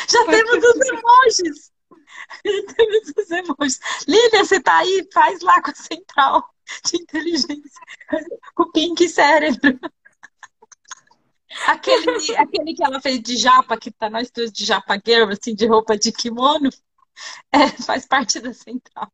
[0.10, 1.72] Já Pode temos os emojis.
[2.46, 3.80] Já temos os emojis.
[4.08, 5.08] Lilian, você tá aí?
[5.14, 6.54] Faz lá com a central
[6.86, 7.82] de inteligência.
[8.56, 9.80] Com o pink cérebro.
[11.66, 15.56] Aquele, aquele que ela fez de japa, que tá nós duas de japa girl, assim,
[15.56, 16.70] de roupa de kimono,
[17.52, 19.12] é, faz parte da central.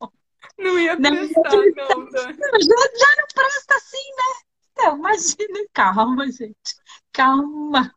[0.57, 1.61] Não ia Não, prestar, não.
[1.61, 4.43] Não, já, já não presta assim, né?
[4.71, 6.75] Então, imagina, calma, gente.
[7.11, 7.93] Calma.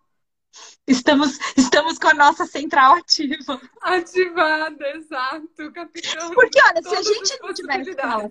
[0.86, 3.60] Estamos, estamos com a nossa central ativa.
[3.82, 6.30] Ativada, exato, capitão.
[6.32, 8.30] Porque, olha, se a gente não tivesse com ela,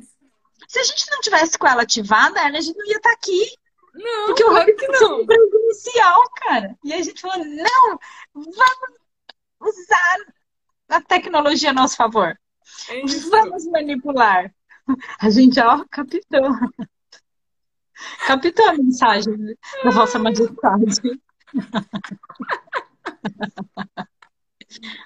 [0.67, 3.55] se a gente não tivesse com ela ativada, a gente não ia estar aqui.
[3.95, 5.25] Não, Porque o claro que funciona não.
[5.25, 6.77] presencial, cara.
[6.83, 7.99] E a gente falou, não,
[8.33, 8.99] vamos
[9.61, 10.17] usar
[10.89, 12.37] a tecnologia a nosso favor.
[12.89, 13.01] É.
[13.29, 14.53] Vamos manipular.
[15.19, 16.19] A gente, ó, captou.
[18.27, 21.19] Captou a mensagem da Vossa Majestade.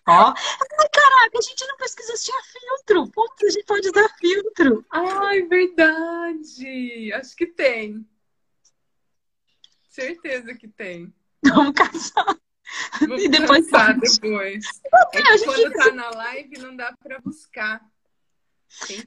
[0.07, 3.11] Ó, ai, caraca, a gente não pesquisou se tinha filtro.
[3.11, 4.83] Putz, a gente pode usar filtro.
[4.89, 7.13] Ai, verdade.
[7.13, 8.07] Acho que tem.
[10.01, 11.13] Certeza que tem.
[11.43, 12.37] Vamos caçar.
[13.07, 13.99] Vou E depois pode.
[13.99, 14.65] depois.
[14.93, 17.81] Ok, É quando tá na live não dá pra buscar.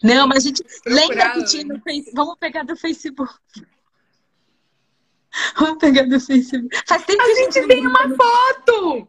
[0.02, 1.80] Não, mas a gente lembra que tinha no.
[1.80, 2.16] Facebook.
[2.16, 3.32] Vamos pegar do Facebook.
[5.56, 6.76] Vamos pegar do Facebook.
[6.86, 9.08] Faz tempo A que gente gente tem uma foto!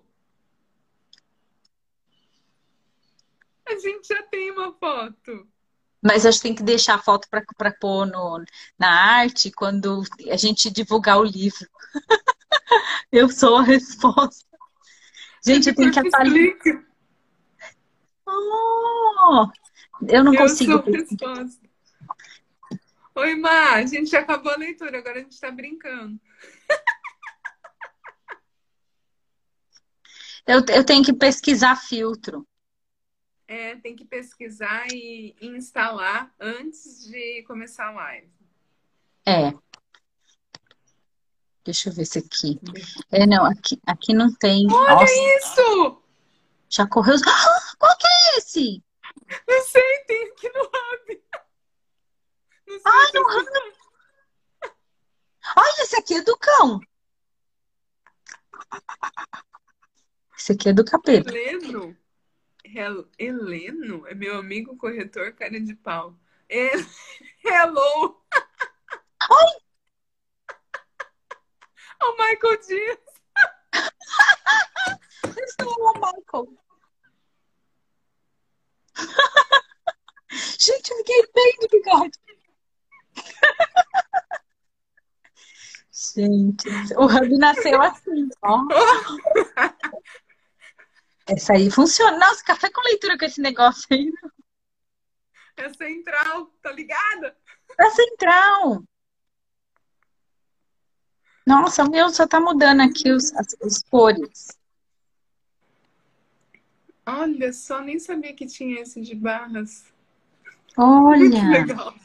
[3.66, 5.48] A gente já tem uma foto.
[6.04, 8.44] Mas acho que tem que deixar a foto para pôr no,
[8.78, 11.68] na arte quando a gente divulgar o livro.
[13.12, 14.46] Eu sou a resposta.
[15.46, 16.86] Gente, eu tenho que atualizar.
[18.26, 19.48] Oh,
[20.08, 20.72] eu não Eu consigo.
[20.72, 21.62] sou a resposta.
[23.16, 26.20] Oi, Má, a gente já acabou a leitura, agora a gente tá brincando.
[30.48, 32.48] Eu, eu tenho que pesquisar filtro.
[33.48, 38.30] É, tem que pesquisar e instalar antes de começar a live.
[39.26, 39.54] É.
[41.66, 42.60] Deixa eu ver se aqui.
[43.12, 44.66] É, não, aqui, aqui não tem.
[44.68, 46.04] Nossa, Isso!
[46.70, 47.16] já correu.
[47.16, 48.84] Ah, qual que é esse?
[49.48, 51.24] Não sei, tem aqui no Hub.
[52.86, 53.74] Ai, no ramo.
[55.56, 56.80] Olha, esse aqui é do cão.
[60.38, 61.30] Esse aqui é do capeta.
[61.30, 61.96] Heleno?
[62.74, 64.06] Hel- Heleno?
[64.08, 66.18] É meu amigo corretor cara de pau.
[66.50, 66.72] He-
[67.44, 68.22] Hello!
[72.02, 73.00] O Michael Dias.
[75.38, 76.58] Esse é o Michael.
[80.60, 82.20] Gente, eu fiquei bem de bigode.
[85.92, 88.58] Gente, o Hub nasceu assim, ó.
[91.28, 92.18] Essa aí funciona.
[92.18, 94.12] Nossa, café com leitura com esse negócio aí.
[95.58, 97.38] É central, tá ligada?
[97.80, 98.84] É central.
[101.46, 104.48] Nossa, o meu só tá mudando aqui os, as, as cores.
[107.06, 109.94] Olha só, nem sabia que tinha esse de barras.
[110.78, 111.96] Muito Olha, legal.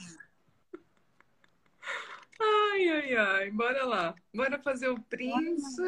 [2.41, 3.51] Ai, ai, ai.
[3.51, 4.15] Bora lá.
[4.35, 5.83] Bora fazer o Prince.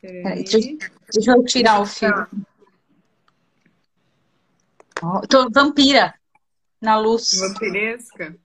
[0.00, 0.44] Peraí, Peraí.
[0.44, 2.10] deixa, deixa eu tirar o fio.
[5.02, 6.14] Ó, tô vampira
[6.80, 7.30] na luz.
[7.38, 8.36] Vampiresca.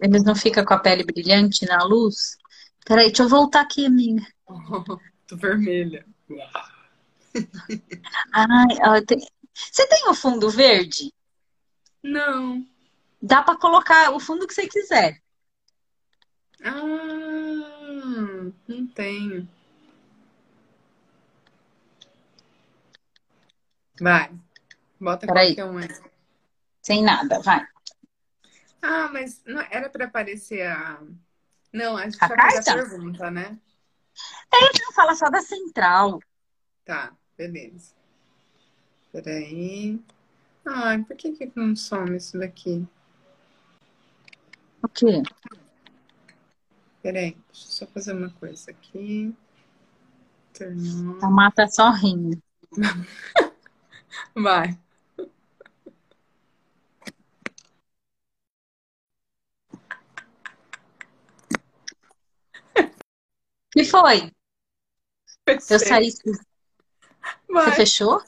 [0.00, 2.36] Eles não ficam com a pele brilhante na luz?
[2.84, 4.24] Peraí, deixa eu voltar aqui, amiga.
[5.26, 6.06] Tô vermelha.
[8.32, 9.18] Ai, tem-
[9.54, 11.12] Você tem o fundo verde?
[12.02, 12.64] Não.
[13.20, 15.20] Dá pra colocar o fundo que você quiser.
[16.64, 19.46] Ah, não tenho.
[24.00, 24.30] Vai.
[25.00, 25.54] Bota Peraí.
[25.54, 25.88] qualquer um aí.
[26.82, 27.66] Sem nada, vai.
[28.80, 31.00] Ah, mas não era pra aparecer a.
[31.72, 33.58] Não, a gente A vai fazer a pergunta, né?
[34.52, 36.20] Não fala só da central.
[36.84, 37.92] Tá, beleza.
[39.12, 40.00] Peraí.
[40.66, 42.86] Ai, por que que não some isso daqui?
[44.82, 45.22] O quê?
[47.02, 49.34] Peraí, deixa eu só fazer uma coisa aqui.
[50.54, 51.24] Turn on.
[51.24, 52.40] A mata só rindo.
[54.34, 54.78] Vai.
[63.72, 64.32] Que foi?
[65.46, 65.78] Eu Fechei.
[65.78, 66.10] saí.
[66.10, 66.42] Você
[67.48, 67.72] Vai.
[67.72, 68.22] fechou?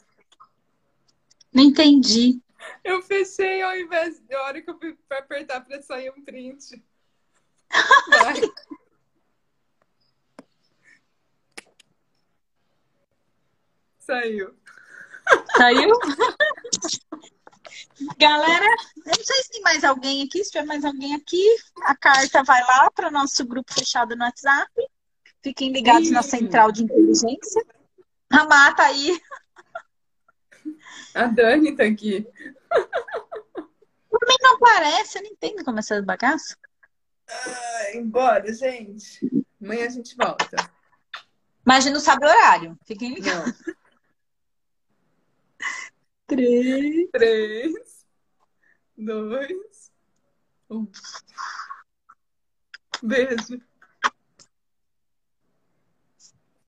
[1.53, 2.41] Não entendi.
[2.83, 6.81] Eu fechei ao invés de a hora que eu fui apertar pra sair um print.
[8.09, 8.35] Vai.
[13.99, 14.55] Saiu.
[15.57, 15.91] Saiu?
[18.17, 20.43] Galera, eu não sei se tem mais alguém aqui.
[20.43, 21.43] Se tiver mais alguém aqui,
[21.83, 24.71] a carta vai lá para o nosso grupo fechado no WhatsApp.
[25.43, 26.23] Fiquem ligados na Ih.
[26.23, 27.65] central de inteligência.
[28.31, 29.21] A mata aí.
[31.13, 32.25] A Dani tá aqui.
[32.69, 36.55] Também não parece, eu não entendo como é essa bagaça.
[37.29, 39.19] Ai, bora, gente.
[39.61, 40.71] Amanhã a gente volta.
[41.65, 42.77] Mas a gente não sabe o horário.
[42.85, 43.53] Fiquem ligados.
[43.65, 43.80] Não.
[46.31, 47.09] Três.
[47.11, 48.05] Três,
[48.97, 49.91] dois,
[50.69, 50.87] um.
[53.03, 53.61] Beijo.